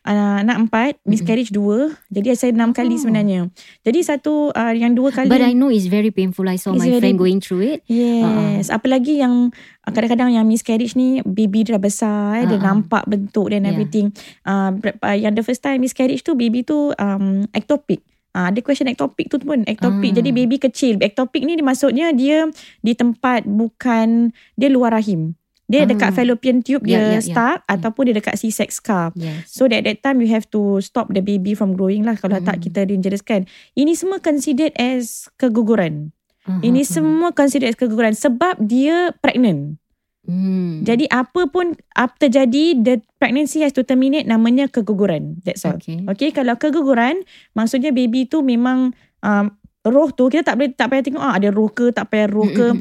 uh, 0.04 0.38
anak 0.42 0.58
empat, 0.60 0.98
miscarriage 1.04 1.50
dua. 1.50 1.94
Jadi 2.10 2.34
saya 2.34 2.50
enam 2.50 2.74
kali 2.74 2.98
Oh. 2.98 3.00
sebenarnya. 3.00 3.40
Jadi 3.82 4.00
satu 4.02 4.50
uh, 4.50 4.74
yang 4.74 4.94
dua 4.94 5.14
kali. 5.14 5.30
But 5.30 5.40
I 5.40 5.54
know 5.54 5.70
it's 5.70 5.86
very 5.86 6.10
painful. 6.10 6.46
I 6.46 6.58
saw 6.58 6.74
my 6.74 6.82
very- 6.82 6.98
friend 6.98 7.16
going 7.16 7.38
through 7.40 7.62
it. 7.64 7.80
Yes. 7.86 8.68
Apalagi 8.68 9.22
yang 9.22 9.54
uh, 9.80 9.92
kadang-kadang 9.92 10.34
yang 10.34 10.46
miscarriage 10.46 10.94
ni 10.94 11.22
baby 11.22 11.62
dia 11.62 11.78
dah 11.78 11.84
besar 11.84 12.42
eh, 12.42 12.46
dia 12.48 12.58
Ah, 12.58 12.60
ah. 12.60 12.66
nampak 12.74 13.06
bentuk 13.06 13.48
dan 13.48 13.64
Yeah. 13.64 13.72
everything. 13.72 14.08
Uh, 14.42 14.74
uh, 15.00 15.14
yang 15.14 15.34
the 15.34 15.42
first 15.42 15.62
time 15.62 15.78
miscarriage 15.78 16.22
tu 16.22 16.34
baby 16.34 16.62
tu 16.62 16.90
um, 16.92 17.46
ectopic. 17.52 18.02
Uh, 18.34 18.50
ada 18.50 18.60
question 18.60 18.90
ectopic 18.90 19.30
tu 19.30 19.38
pun 19.38 19.62
ectopic. 19.64 20.10
Ah. 20.10 20.16
Jadi 20.18 20.30
baby 20.30 20.58
kecil. 20.58 20.98
Ectopic 20.98 21.46
ni 21.46 21.54
dia 21.54 21.62
maksudnya 21.62 22.10
dia 22.10 22.50
di 22.82 22.94
tempat 22.94 23.46
bukan 23.46 24.34
dia 24.54 24.70
luar 24.70 24.90
rahim. 24.92 25.38
Dia 25.64 25.86
Ah. 25.86 25.88
dekat 25.88 26.12
fallopian 26.12 26.60
tube 26.60 26.82
dia 26.82 26.92
Yeah, 26.92 27.04
yeah, 27.08 27.14
yeah. 27.14 27.24
stuck 27.24 27.58
ataupun 27.66 28.10
dia 28.10 28.16
dekat 28.18 28.36
C-sex 28.36 28.82
scar. 28.82 29.14
Yes. 29.14 29.48
So 29.48 29.70
that 29.70 29.86
that 29.86 30.02
time 30.02 30.18
you 30.20 30.28
have 30.28 30.50
to 30.50 30.82
stop 30.82 31.10
the 31.10 31.22
baby 31.22 31.54
from 31.54 31.78
growing 31.78 32.04
lah 32.04 32.18
kalau 32.18 32.42
tak 32.42 32.58
Mm. 32.58 32.64
kita 32.64 32.80
dangerous 32.84 33.22
kan. 33.22 33.46
Ini 33.72 33.94
semua 33.94 34.18
considered 34.18 34.74
as 34.76 35.30
keguguran. 35.38 36.10
Ini 36.44 36.84
Uh-huh. 36.84 36.94
semua 37.00 37.30
considered 37.32 37.72
as 37.72 37.80
keguguran 37.80 38.12
sebab 38.12 38.60
dia 38.60 39.16
pregnant. 39.16 39.80
Hmm. 40.24 40.88
Jadi 40.88 41.04
apa 41.12 41.52
pun 41.52 41.76
apa 42.00 42.16
terjadi 42.16 42.80
the 42.80 43.04
pregnancy 43.20 43.60
has 43.60 43.76
to 43.76 43.84
terminate 43.84 44.24
namanya 44.24 44.72
keguguran. 44.72 45.44
That's 45.44 45.68
all. 45.68 45.76
Okay. 45.76 46.00
Okay, 46.08 46.30
kalau 46.32 46.56
keguguran 46.56 47.28
maksudnya 47.52 47.92
baby 47.92 48.24
tu 48.24 48.40
memang 48.40 48.96
um, 49.20 49.46
roh 49.84 50.10
tu 50.16 50.32
kita 50.32 50.48
tak 50.48 50.56
boleh 50.56 50.72
tak 50.72 50.88
payah 50.88 51.04
tengok 51.04 51.24
ah 51.24 51.36
ada 51.36 51.52
roh 51.52 51.68
ke 51.68 51.92
tak 51.92 52.08
payah 52.08 52.32
roh 52.32 52.48
ke 52.48 52.72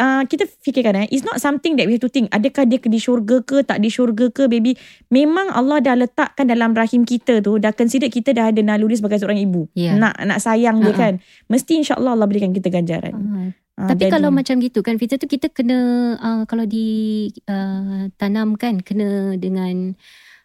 uh, 0.00 0.22
kita 0.24 0.48
fikirkan 0.48 1.04
eh, 1.04 1.06
it's 1.12 1.22
not 1.22 1.36
something 1.38 1.76
that 1.76 1.84
we 1.84 1.96
have 1.96 2.02
to 2.02 2.08
think. 2.08 2.32
Adakah 2.32 2.64
dia 2.64 2.80
di 2.80 3.00
syurga 3.00 3.44
ke, 3.44 3.60
tak 3.60 3.84
di 3.84 3.92
syurga 3.92 4.32
ke, 4.32 4.48
baby. 4.48 4.74
Memang 5.12 5.52
Allah 5.52 5.84
dah 5.84 5.94
letakkan 5.94 6.48
dalam 6.48 6.72
rahim 6.72 7.04
kita 7.04 7.44
tu, 7.44 7.60
dah 7.60 7.70
consider 7.76 8.08
kita 8.08 8.32
dah 8.32 8.50
ada 8.50 8.60
naluri 8.64 8.96
sebagai 8.96 9.20
seorang 9.20 9.38
ibu. 9.38 9.68
Ya. 9.76 9.94
Nak 9.94 10.16
nak 10.24 10.38
sayang 10.40 10.80
dia 10.80 10.96
Ha-ha. 10.96 11.00
kan. 11.00 11.12
Mesti 11.52 11.72
insyaAllah 11.84 12.16
Allah 12.16 12.28
berikan 12.28 12.50
kita 12.56 12.72
ganjaran. 12.72 13.12
Ah, 13.12 13.48
Ah, 13.80 13.96
Tapi 13.96 14.06
jadi- 14.06 14.12
kalau 14.12 14.28
macam 14.28 14.60
gitu 14.60 14.84
kan 14.84 15.00
Fitr 15.00 15.16
tu 15.16 15.24
kita 15.24 15.48
kena 15.48 16.12
uh, 16.20 16.42
kalau 16.44 16.68
di 16.68 17.28
uh, 17.48 18.12
tanam 18.20 18.52
kan 18.60 18.76
kena 18.84 19.40
dengan 19.40 19.96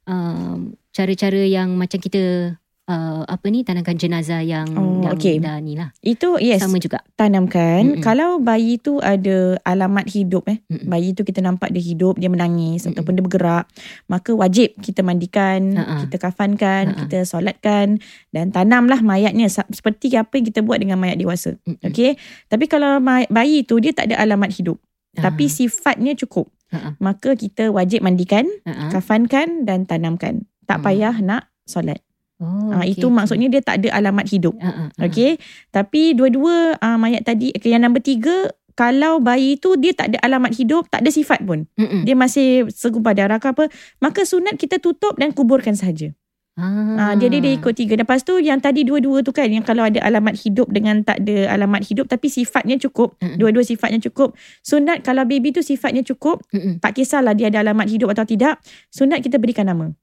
uh, 0.07 0.55
cara-cara 0.95 1.43
yang 1.43 1.75
macam 1.75 1.99
kita 1.99 2.55
uh, 2.85 3.21
apa 3.23 3.45
ni 3.47 3.61
tanamkan 3.61 3.93
jenazah 3.93 4.39
yang 4.39 4.65
Oh, 4.71 5.01
yang 5.01 5.13
okay. 5.13 5.37
dah 5.37 5.57
ni 5.57 5.73
lah. 5.73 5.89
Itu 5.99 6.37
yes. 6.37 6.61
Sama 6.61 6.77
juga. 6.77 7.01
tanamkan 7.15 7.95
Mm-mm. 7.95 8.03
kalau 8.03 8.37
bayi 8.37 8.77
tu 8.77 8.97
ada 8.99 9.55
alamat 9.61 10.05
hidup 10.07 10.45
eh 10.45 10.59
Mm-mm. 10.63 10.85
bayi 10.85 11.11
tu 11.11 11.21
kita 11.21 11.39
nampak 11.39 11.69
dia 11.69 11.79
hidup 11.79 12.15
dia 12.15 12.27
menangis 12.27 12.83
Mm-mm. 12.83 12.91
ataupun 12.91 13.11
dia 13.13 13.23
bergerak 13.23 13.65
maka 14.05 14.31
wajib 14.31 14.75
kita 14.77 14.99
mandikan 14.99 15.73
Ha-ha. 15.73 16.03
kita 16.03 16.15
kafankan 16.19 16.83
Ha-ha. 16.87 16.99
kita 17.01 17.17
solatkan 17.23 17.97
dan 18.29 18.49
tanamlah 18.49 18.99
mayatnya 18.99 19.45
seperti 19.47 20.11
apa 20.13 20.33
yang 20.33 20.45
kita 20.45 20.59
buat 20.59 20.77
dengan 20.77 20.97
mayat 20.97 21.15
dewasa 21.15 21.55
Mm-mm. 21.61 21.81
okey 21.85 22.19
tapi 22.45 22.65
kalau 22.65 22.99
bayi 23.27 23.63
tu 23.63 23.77
dia 23.77 23.91
tak 23.91 24.09
ada 24.09 24.19
alamat 24.19 24.51
hidup 24.51 24.77
Ah. 25.15 25.31
tapi 25.31 25.47
sifatnya 25.47 26.11
cukup 26.13 26.51
Ha-ha. 26.67 26.99
maka 26.99 27.33
kita 27.33 27.71
wajib 27.71 28.03
mandikan 28.03 28.43
Ha-ha. 28.61 28.91
kafankan 28.91 29.63
dan 29.63 29.87
tanamkan 29.87 30.43
tak 30.65 30.77
Hmm. 30.77 30.85
payah 30.85 31.15
nak 31.17 31.47
solat 31.63 32.03
Oh, 32.35 32.67
Ah, 32.75 32.83
okey, 32.83 32.99
itu 32.99 33.07
okey. 33.07 33.15
maksudnya 33.15 33.47
dia 33.47 33.61
tak 33.63 33.79
ada 33.79 33.95
alamat 33.95 34.27
hidup 34.27 34.59
Ha-ha, 34.59 34.91
ha-ha. 34.91 35.05
Okey. 35.07 35.39
Tapi 35.71 36.01
dua-dua 36.13 36.75
uh, 36.75 36.97
mayat 36.99 37.23
tadi 37.23 37.55
okay, 37.55 37.71
yang 37.71 37.87
nombor 37.87 38.03
tiga 38.03 38.51
kalau 38.75 39.23
bayi 39.23 39.55
tu 39.55 39.79
dia 39.79 39.95
tak 39.95 40.11
ada 40.11 40.19
alamat 40.19 40.51
hidup, 40.51 40.91
tak 40.91 40.99
ada 40.99 41.07
sifat 41.07 41.47
pun. 41.47 41.63
Mm-mm. 41.79 42.03
Dia 42.03 42.11
masih 42.11 42.67
segumpal 42.75 43.15
darah 43.15 43.39
ke 43.39 43.47
apa, 43.47 43.71
maka 44.03 44.27
sunat 44.27 44.59
kita 44.59 44.83
tutup 44.83 45.15
dan 45.15 45.31
kuburkan 45.31 45.79
sahaja. 45.79 46.11
Ah. 46.59 47.11
Ah. 47.11 47.13
dia 47.15 47.31
dia 47.31 47.39
dia 47.39 47.55
ikut 47.55 47.71
tiga. 47.71 47.95
Lepas 47.95 48.27
tu 48.27 48.35
yang 48.39 48.59
tadi 48.59 48.83
dua-dua 48.83 49.23
tu 49.23 49.31
kan 49.31 49.47
yang 49.47 49.63
kalau 49.63 49.87
ada 49.87 50.03
alamat 50.03 50.35
hidup 50.35 50.67
dengan 50.71 51.03
tak 51.03 51.23
ada 51.23 51.55
alamat 51.55 51.87
hidup 51.87 52.11
tapi 52.11 52.27
sifatnya 52.27 52.75
cukup, 52.75 53.15
Mm-mm. 53.23 53.39
dua-dua 53.39 53.63
sifatnya 53.63 54.03
cukup. 54.11 54.35
Sunat 54.59 55.07
kalau 55.07 55.23
baby 55.23 55.55
tu 55.55 55.63
sifatnya 55.63 56.03
cukup, 56.03 56.43
Mm-mm. 56.51 56.83
tak 56.83 56.99
kisahlah 56.99 57.31
dia 57.31 57.47
ada 57.47 57.63
alamat 57.63 57.87
hidup 57.87 58.11
atau 58.11 58.27
tidak, 58.27 58.59
sunat 58.91 59.23
kita 59.23 59.39
berikan 59.39 59.71
nama. 59.71 59.95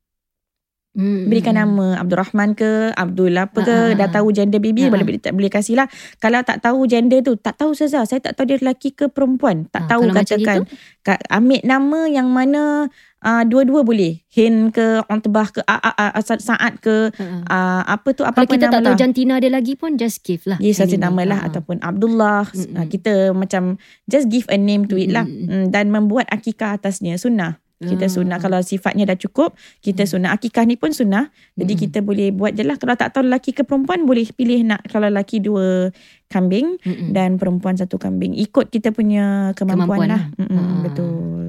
Mm-mm. 0.92 1.24
Berikan 1.24 1.56
nama 1.56 1.96
Abdul 1.96 2.20
Rahman 2.20 2.52
ke 2.52 2.92
Abdul 2.92 3.32
apa 3.32 3.58
ke 3.58 3.72
ah, 3.72 3.96
Dah 3.96 4.04
ah. 4.04 4.12
tahu 4.12 4.28
gender 4.28 4.60
baby 4.60 4.84
ah. 4.84 4.92
boleh, 4.92 5.16
tak 5.16 5.32
boleh 5.32 5.48
kasih 5.48 5.74
lah 5.74 5.88
Kalau 6.18 6.36
tak 6.42 6.60
tahu 6.60 6.84
gender 6.84 7.20
tu 7.20 7.32
Tak 7.34 7.56
tahu 7.56 7.72
Saza 7.72 8.04
Saya 8.04 8.20
tak 8.20 8.36
tahu 8.36 8.44
dia 8.46 8.60
lelaki 8.60 8.92
ke 8.92 9.08
perempuan 9.08 9.64
Tak 9.66 9.82
Ah, 9.82 9.88
tahu 9.88 10.04
kalau 10.04 10.14
katakan 10.14 10.56
Kak, 11.00 11.24
Ambil 11.26 11.64
nama 11.64 12.00
yang 12.06 12.28
mana 12.28 12.92
uh, 13.18 13.42
Dua-dua 13.42 13.80
boleh 13.80 14.20
Hin 14.28 14.68
ke 14.68 15.00
Ontbah 15.06 15.48
ke 15.48 15.64
a, 15.64 15.80
a, 15.80 15.92
a, 16.10 16.20
Sa- 16.20 16.36
Saat 16.38 16.78
ke 16.78 17.08
Ha-ha. 17.10 17.40
uh, 17.40 17.82
Apa 17.88 18.12
tu 18.12 18.20
Kalau 18.20 18.28
Apa-apa 18.28 18.52
kita 18.52 18.68
tak 18.68 18.80
tahu 18.82 18.92
lah 18.92 19.00
jantina 19.00 19.34
dia 19.36 19.48
lagi 19.48 19.72
pun 19.72 19.96
just 19.96 20.20
give 20.20 20.44
lah. 20.44 20.60
Yes, 20.60 20.76
satu 20.76 21.00
nama 21.00 21.24
lah 21.24 21.38
Ah. 21.38 21.48
Ataupun 21.48 21.80
Abdullah 21.80 22.44
Mm-mm. 22.50 22.76
uh, 22.76 22.84
Kita 22.84 23.32
macam 23.32 23.80
Just 24.04 24.28
give 24.28 24.44
a 24.46 24.54
name 24.54 24.84
to 24.84 25.00
it 25.00 25.08
lah 25.08 25.24
Mm-mm. 25.24 25.48
mm, 25.48 25.66
Dan 25.70 25.88
membuat 25.88 26.28
akikah 26.28 26.76
atasnya 26.76 27.16
Sunnah 27.16 27.61
kita 27.84 28.06
Ah. 28.06 28.12
sunnah 28.12 28.38
Kalau 28.38 28.58
sifatnya 28.60 29.04
dah 29.04 29.18
cukup 29.18 29.52
Kita 29.78 30.06
sunnah 30.06 30.30
Akikah 30.30 30.62
ni 30.62 30.74
pun 30.74 30.90
sunnah 30.90 31.28
Jadi 31.54 31.72
Mm-mm. 31.72 31.82
kita 31.84 31.98
boleh 32.00 32.30
buat 32.30 32.52
je 32.52 32.62
lah 32.62 32.78
Kalau 32.78 32.94
tak 32.94 33.12
tahu 33.12 33.26
lelaki 33.26 33.50
ke 33.50 33.62
perempuan 33.62 34.06
Boleh 34.06 34.24
pilih 34.28 34.62
nak 34.62 34.86
Kalau 34.86 35.06
lelaki 35.06 35.38
dua 35.38 35.90
kambing 36.26 36.78
Mm-mm. 36.80 37.10
Dan 37.10 37.36
perempuan 37.36 37.74
satu 37.74 37.98
kambing 37.98 38.32
Ikut 38.32 38.70
kita 38.70 38.90
punya 38.90 39.50
kemampuan, 39.52 40.06
Kemampuan 40.06 40.08
lah, 40.08 40.22
lah. 40.30 40.40
Mm-mm, 40.40 40.58
Ah. 40.62 40.80
Betul 40.86 41.44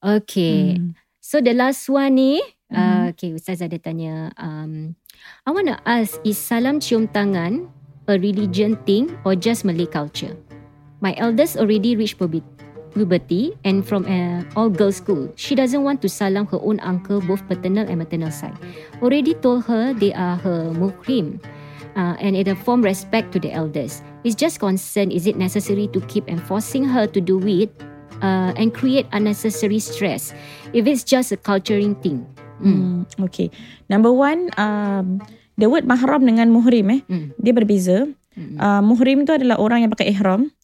Okay. 0.00 0.80
Mm. 0.80 0.96
So 1.20 1.38
the 1.38 1.52
last 1.52 1.84
one 1.86 2.16
ni, 2.16 2.40
Mhm. 2.72 2.74
uh, 2.74 3.04
okay, 3.12 3.36
Ustazah 3.36 3.68
ada 3.68 3.76
tanya, 3.76 4.32
um, 4.40 4.96
I 5.44 5.50
want 5.52 5.68
to 5.68 5.76
ask, 5.84 6.16
is 6.24 6.40
salam 6.40 6.80
cium 6.80 7.06
tangan 7.12 7.68
a 8.08 8.16
religion 8.16 8.80
thing 8.88 9.12
or 9.22 9.36
just 9.36 9.68
Malay 9.68 9.84
culture? 9.84 10.32
My 11.04 11.12
eldest 11.20 11.60
already 11.60 11.92
reached 11.92 12.16
puberty, 12.16 12.44
puberty 12.92 13.54
and 13.64 13.86
from 13.86 14.04
an 14.06 14.46
all-girls 14.56 14.96
school. 14.96 15.32
She 15.36 15.54
doesn't 15.54 15.82
want 15.82 16.02
to 16.02 16.08
salam 16.08 16.46
her 16.50 16.60
own 16.60 16.80
uncle, 16.80 17.20
both 17.20 17.46
paternal 17.46 17.86
and 17.86 17.98
maternal 17.98 18.30
side. 18.30 18.56
Already 19.02 19.34
told 19.34 19.64
her 19.66 19.94
they 19.94 20.12
are 20.12 20.36
her 20.36 20.70
muhrim. 20.74 21.38
Uh, 21.98 22.14
and 22.22 22.38
it 22.38 22.46
a 22.46 22.54
form 22.54 22.86
respect 22.86 23.34
to 23.34 23.42
the 23.42 23.50
elders. 23.50 23.98
It's 24.22 24.38
just 24.38 24.62
concern, 24.62 25.10
is 25.10 25.26
it 25.26 25.34
necessary 25.34 25.90
to 25.90 25.98
keep 26.06 26.28
enforcing 26.30 26.86
her 26.86 27.10
to 27.10 27.18
do 27.18 27.42
it 27.42 27.74
uh, 28.22 28.54
and 28.54 28.70
create 28.72 29.10
unnecessary 29.10 29.82
stress 29.82 30.30
if 30.72 30.86
it's 30.86 31.02
just 31.02 31.32
a 31.32 31.36
culturing 31.36 31.98
thing. 31.98 32.24
Mm. 32.62 33.08
Mm. 33.08 33.24
Okay 33.26 33.48
Number 33.88 34.12
one 34.12 34.52
um, 34.60 35.18
The 35.56 35.68
word 35.68 35.88
mahram 35.88 36.24
dengan 36.24 36.52
muhrim 36.52 36.92
eh 36.92 37.00
Mm. 37.08 37.26
Dia 37.40 37.52
berbeza 37.56 37.98
Mm. 38.38 38.62
uh, 38.62 38.78
Muhrim 38.86 39.26
tu 39.26 39.34
adalah 39.34 39.58
orang 39.58 39.82
yang 39.82 39.90
pakai 39.90 40.14
ihram 40.14 40.54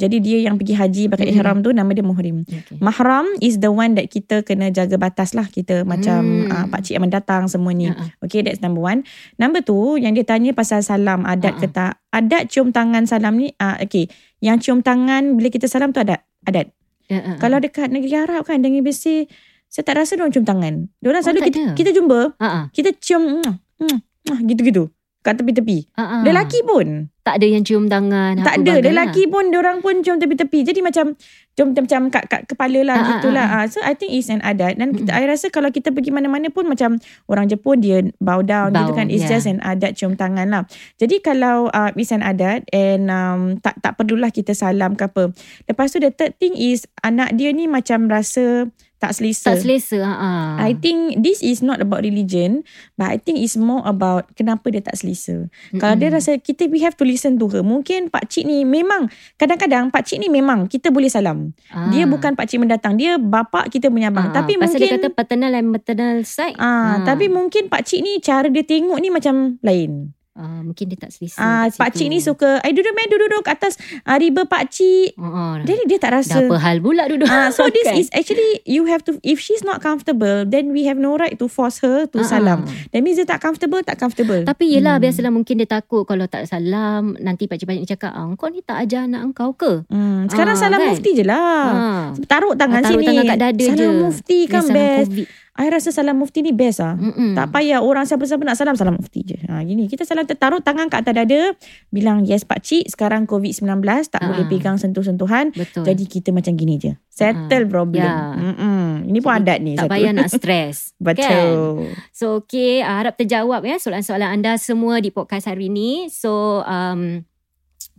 Jadi 0.00 0.16
dia 0.18 0.38
yang 0.40 0.56
pergi 0.56 0.72
haji 0.72 1.02
pakai 1.06 1.28
Mm. 1.28 1.34
ihram 1.34 1.56
tu 1.60 1.70
Nama 1.70 1.90
dia 1.90 2.00
muhrim 2.00 2.42
Okay. 2.42 2.80
Mahram 2.80 3.28
is 3.38 3.58
the 3.58 3.68
one 3.68 3.92
that 3.92 4.08
kita 4.08 4.40
kena 4.40 4.68
jaga 4.68 4.96
batas 4.96 5.30
lah 5.30 5.44
kita 5.44 5.84
macam 5.84 6.24
Hmm. 6.40 6.48
uh, 6.48 6.66
pakcik 6.66 6.96
yang 6.96 7.04
mendatang 7.04 7.46
semua 7.46 7.70
ni. 7.70 7.86
Uh-uh. 7.86 8.08
Okay 8.22 8.40
that's 8.40 8.58
number 8.58 8.80
one. 8.80 9.04
Number 9.36 9.60
two 9.60 9.94
yang 9.94 10.12
dia 10.12 10.24
tanya 10.24 10.50
pasal 10.50 10.80
salam 10.80 11.22
adat 11.22 11.54
Ha-ha. 11.54 11.62
ke 11.62 11.68
tak. 11.68 11.92
Adat 12.10 12.48
cium 12.48 12.70
tangan 12.70 13.04
salam 13.04 13.36
ni 13.36 13.52
uh, 13.54 13.76
okay. 13.78 14.08
Yang 14.38 14.64
cium 14.64 14.80
tangan 14.80 15.36
bila 15.36 15.46
kita 15.46 15.66
salam 15.66 15.90
tu 15.90 16.00
adat. 16.00 16.24
Adat. 16.42 16.72
Uh-uh. 17.06 17.36
Kalau 17.36 17.58
dekat 17.58 17.88
negeri 17.88 18.16
Arab 18.16 18.42
kan 18.42 18.58
dengan 18.58 18.80
biasa 18.80 19.28
saya 19.66 19.84
tak 19.84 19.98
rasa 19.98 20.14
diorang 20.14 20.30
cium 20.30 20.42
tangan. 20.42 20.74
Diorang 20.98 21.20
Oh, 21.20 21.24
selalu 21.24 21.40
kita, 21.46 21.58
ada? 21.60 21.74
kita 21.76 21.90
jumpa 21.92 22.18
uh-uh. 22.34 22.64
kita 22.70 22.90
cium 22.96 23.22
mm, 23.38 23.54
mm, 23.78 23.98
mm, 24.26 24.38
gitu-gitu 24.48 24.90
kat 25.20 25.36
tepi-tepi. 25.36 25.84
Uh-uh. 26.00 26.24
Lelaki 26.24 26.64
pun 26.64 27.12
tak 27.20 27.36
ada 27.36 27.46
yang 27.46 27.62
cium 27.62 27.84
tangan. 27.86 28.40
tak 28.40 28.64
ada. 28.64 28.80
bagai 28.80 28.90
Lelaki 28.90 29.22
pun 29.28 29.52
diorang 29.52 29.84
pun 29.84 30.00
cium 30.00 30.16
tepi-tepi. 30.16 30.64
Jadi 30.64 30.80
macam 30.80 31.12
cium 31.52 31.76
macam 31.76 32.08
kat, 32.08 32.24
kat 32.26 32.42
kepala 32.48 32.80
lah 32.80 32.96
Ah, 32.96 33.04
ah, 33.04 33.08
gitulah. 33.20 33.46
ah, 33.46 33.56
Ah, 33.62 33.64
So 33.68 33.78
I 33.84 33.92
think 33.92 34.16
it's 34.16 34.32
an 34.32 34.40
adat. 34.40 34.80
Dan 34.80 34.96
kita, 34.96 35.12
Mm-mm. 35.12 35.20
I 35.20 35.28
rasa 35.28 35.52
kalau 35.52 35.68
kita 35.68 35.92
pergi 35.92 36.10
mana-mana 36.10 36.48
pun 36.48 36.64
macam 36.64 36.96
orang 37.28 37.46
Jepun 37.46 37.84
dia 37.84 38.00
bow 38.18 38.40
down 38.40 38.72
Bow, 38.72 38.80
gitu 38.82 38.92
kan. 38.96 39.06
It's 39.12 39.28
yeah. 39.28 39.36
just 39.36 39.46
an 39.46 39.60
adat 39.60 40.00
cium 40.00 40.16
tangan 40.16 40.48
lah. 40.48 40.64
Jadi 40.96 41.20
kalau 41.20 41.68
uh, 41.68 41.92
it's 41.94 42.10
an 42.10 42.24
adat 42.24 42.64
and 42.72 43.12
um, 43.12 43.60
tak 43.60 43.76
tak 43.84 44.00
perlulah 44.00 44.32
kita 44.32 44.56
salam 44.56 44.96
ke 44.96 45.04
apa. 45.04 45.30
Lepas 45.68 45.92
tu 45.92 46.00
the 46.00 46.10
third 46.10 46.34
thing 46.40 46.56
is 46.56 46.88
anak 47.04 47.36
dia 47.36 47.52
ni 47.52 47.68
macam 47.68 48.08
rasa 48.08 48.66
tak 49.00 49.16
selesa. 49.16 49.56
Tak 49.56 49.64
selesa. 49.64 49.96
Uh-uh. 49.98 50.60
I 50.60 50.76
think 50.76 51.24
this 51.24 51.40
is 51.40 51.64
not 51.64 51.80
about 51.80 52.04
religion 52.04 52.60
but 52.94 53.08
I 53.08 53.16
think 53.16 53.40
it's 53.40 53.56
more 53.56 53.80
about 53.82 54.28
kenapa 54.36 54.68
dia 54.68 54.84
tak 54.84 55.00
selesa. 55.00 55.48
Kalau 55.72 55.96
dia 55.96 56.12
rasa 56.12 56.36
kita 56.36 56.68
we 56.68 56.84
have 56.84 56.94
to 57.00 57.08
listen 57.08 57.40
to 57.40 57.48
her. 57.48 57.64
Mungkin 57.64 58.12
pak 58.12 58.28
cik 58.28 58.44
ni 58.44 58.68
memang 58.68 59.08
kadang-kadang 59.34 59.88
pak 59.88 60.04
cik 60.04 60.20
ni 60.20 60.28
memang 60.28 60.68
kita 60.68 60.92
boleh 60.92 61.08
salam. 61.08 61.56
Dia 61.88 62.04
bukan 62.04 62.36
pak 62.36 62.44
cik 62.44 62.60
mendatang, 62.60 63.00
dia 63.00 63.16
bapa 63.16 63.66
kita 63.66 63.88
punya 63.88 64.12
abang. 64.12 64.28
Tapi 64.30 64.60
Ah. 64.60 64.68
pasal 64.68 64.76
mungkin 64.76 64.92
dia 64.92 65.00
kata 65.00 65.08
paternal 65.10 65.52
and 65.56 65.68
maternal 65.72 66.16
side. 66.22 66.54
ah 66.60 67.00
tapi 67.02 67.32
mungkin 67.32 67.72
pak 67.72 67.88
cik 67.88 68.04
ni 68.04 68.20
cara 68.20 68.52
dia 68.52 68.62
tengok 68.62 69.00
ni 69.00 69.08
macam 69.08 69.56
lain. 69.64 70.12
Ah, 70.32 70.60
mungkin 70.60 70.84
dia 70.86 70.96
tak 70.96 71.10
selesa. 71.10 71.36
Ah 71.36 71.66
kat 71.66 71.76
pak 71.76 71.90
cik 71.92 72.06
ni 72.06 72.18
suka 72.18 72.58
ai 72.58 72.70
duduk 72.70 72.90
main 72.90 73.06
duduk 73.06 73.40
kat 73.40 73.56
atas 73.56 73.74
ah, 74.02 74.14
riba 74.14 74.44
pak 74.44 74.68
cik. 74.68 75.14
Uh-uh. 75.14 75.62
Dia 75.62 75.76
dia 75.84 75.96
tak 75.96 76.10
dah 76.10 76.18
rasa. 76.18 76.38
apa 76.40 76.56
hal 76.56 76.76
pula 76.78 77.06
duduk. 77.06 77.26
Ah, 77.26 77.48
so 77.48 77.66
this 77.66 77.84
Kan? 77.84 77.96
is 77.96 78.08
actually 78.10 78.38
you 78.64 78.84
have 78.84 79.00
to 79.00 79.16
if 79.22 79.38
she's 79.38 79.60
not 79.60 79.78
comfortable 79.78 80.44
then 80.44 80.70
we 80.70 80.82
have 80.82 80.96
no 80.96 81.14
right 81.14 81.34
to 81.34 81.46
force 81.46 81.78
her 81.78 82.04
to 82.06 82.18
Ah, 82.18 82.28
salam. 82.30 82.62
ah. 82.62 82.72
That 82.88 83.00
means 83.00 83.16
dia 83.16 83.26
tak 83.26 83.38
comfortable, 83.38 83.80
tak 83.80 83.96
comfortable. 83.96 84.42
Tapi 84.42 84.64
yelah 84.70 84.96
Hmm. 84.96 85.04
biasalah 85.04 85.30
mungkin 85.30 85.54
dia 85.56 85.68
takut 85.68 86.04
kalau 86.04 86.24
tak 86.24 86.44
salam 86.44 87.16
nanti 87.16 87.44
pakcik-pakcik 87.44 87.80
ni 87.80 87.88
cakap 87.88 88.12
ah, 88.12 88.30
kau 88.32 88.46
ni 88.46 88.60
tak 88.60 88.80
ajar 88.80 89.04
anak 89.04 89.24
engkau 89.24 89.52
ke? 89.52 89.82
Hmm, 89.86 90.26
sekarang 90.26 90.54
Ah, 90.54 90.60
salam 90.60 90.78
kan? 90.78 90.88
mufti 90.90 91.10
je 91.12 91.24
lah. 91.24 91.64
Ah. 91.66 92.04
Taruh 92.22 92.54
tangan 92.54 92.80
Taruh 92.80 92.96
sini. 92.96 93.06
tangan 93.08 93.24
kat 93.26 93.38
dada 93.40 93.64
salam 93.64 93.76
je. 93.76 93.88
mufti 94.00 94.38
kan 94.46 94.62
salam 94.62 94.76
best. 94.76 95.10
COVID. 95.10 95.28
I 95.52 95.68
rasa 95.68 95.90
salam 95.90 96.16
mufti 96.16 96.40
ni 96.40 96.52
best 96.52 96.80
ah. 96.80 96.94
Mm-mm. 96.94 97.34
Tak 97.34 97.52
payah 97.52 97.80
orang 97.80 98.02
siapa-siapa 98.02 98.40
nak 98.40 98.56
salam 98.56 98.72
salam 98.74 98.96
mufti 98.96 99.20
je. 99.24 99.36
Ha 99.44 99.60
gini 99.60 99.84
kita 99.86 100.02
salam 100.02 100.19
taruh 100.26 100.58
tangan 100.58 100.88
kat 100.88 101.02
atas 101.02 101.14
dada 101.16 101.40
bilang 101.88 102.22
yes 102.22 102.42
pak 102.42 102.60
cik 102.60 102.88
sekarang 102.88 103.24
COVID-19 103.24 103.80
tak 104.08 104.20
Ah. 104.20 104.28
boleh 104.28 104.44
pegang 104.46 104.76
sentuh-sentuhan. 104.76 105.52
Betul. 105.52 105.84
Jadi 105.84 106.04
kita 106.04 106.30
macam 106.30 106.52
gini 106.54 106.76
je. 106.76 106.92
Settle 107.06 107.68
problem. 107.68 108.04
Ya. 108.04 108.32
Mm-mm. 108.34 109.08
Ini 109.08 109.18
pun 109.18 109.32
adat 109.32 109.58
ni 109.60 109.74
tak 109.74 109.86
satu. 109.86 109.92
payah 109.92 110.12
nak 110.12 110.28
stres. 110.36 110.92
Kan? 110.96 111.04
Betul. 111.12 111.92
So 112.10 112.40
okay, 112.40 112.80
uh, 112.80 113.00
harap 113.00 113.14
terjawab 113.14 113.62
ya 113.62 113.76
soalan-soalan 113.76 114.40
anda 114.40 114.56
semua 114.56 114.98
di 114.98 115.08
podcast 115.08 115.46
hari 115.46 115.68
ini. 115.68 116.08
So 116.08 116.60
um, 116.64 117.22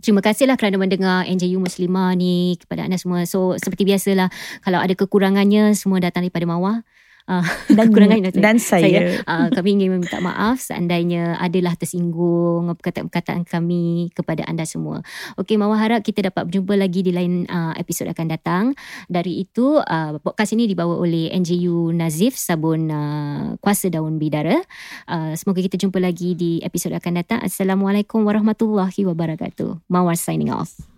Terima 0.02 0.18
kasihlah 0.18 0.58
kerana 0.58 0.82
mendengar 0.82 1.30
NJU 1.30 1.62
Muslimah 1.62 2.18
ni 2.18 2.58
kepada 2.58 2.90
anda 2.90 2.98
semua. 2.98 3.22
So 3.30 3.54
seperti 3.54 3.86
biasalah 3.86 4.34
kalau 4.62 4.82
ada 4.82 4.98
kekurangannya 4.98 5.78
semua 5.78 6.02
datang 6.02 6.26
daripada 6.26 6.50
Mawar. 6.50 6.82
Uh, 7.32 7.46
Dan, 7.72 7.88
kekurangan 7.96 8.36
dan 8.36 8.58
saya. 8.60 9.24
uh, 9.24 9.48
kami 9.56 9.80
ingin 9.80 9.96
meminta 9.96 10.20
maaf 10.20 10.60
seandainya 10.60 11.40
adalah 11.40 11.80
tersinggung 11.80 12.68
perkataan-perkataan 12.76 13.48
kami 13.48 14.12
kepada 14.12 14.44
anda 14.44 14.68
semua. 14.68 15.00
Okey, 15.40 15.56
Mawar 15.56 15.80
harap 15.80 16.04
kita 16.04 16.28
dapat 16.28 16.52
berjumpa 16.52 16.76
lagi 16.76 17.02
di 17.02 17.16
lain 17.16 17.48
uh, 17.48 17.72
episod 17.80 18.12
akan 18.12 18.28
datang. 18.28 18.64
Dari 19.08 19.48
itu, 19.48 19.80
uh, 19.80 20.20
podcast 20.20 20.52
ini 20.52 20.68
dibawa 20.68 21.00
oleh 21.00 21.32
NJU 21.32 21.96
Nazif, 21.96 22.36
sabun 22.36 22.92
uh, 22.92 23.56
kuasa 23.64 23.88
daun 23.88 24.20
bidara. 24.20 24.60
Uh, 25.08 25.34
semoga 25.40 25.64
kita 25.64 25.80
jumpa 25.80 25.98
lagi 26.04 26.36
di 26.36 26.60
episod 26.62 26.92
akan 26.92 27.24
datang. 27.24 27.40
Assalamualaikum 27.40 28.22
warahmatullahi 28.28 29.08
wabarakatuh. 29.08 29.88
Mawar 29.88 30.20
signing 30.20 30.52
off. 30.52 30.92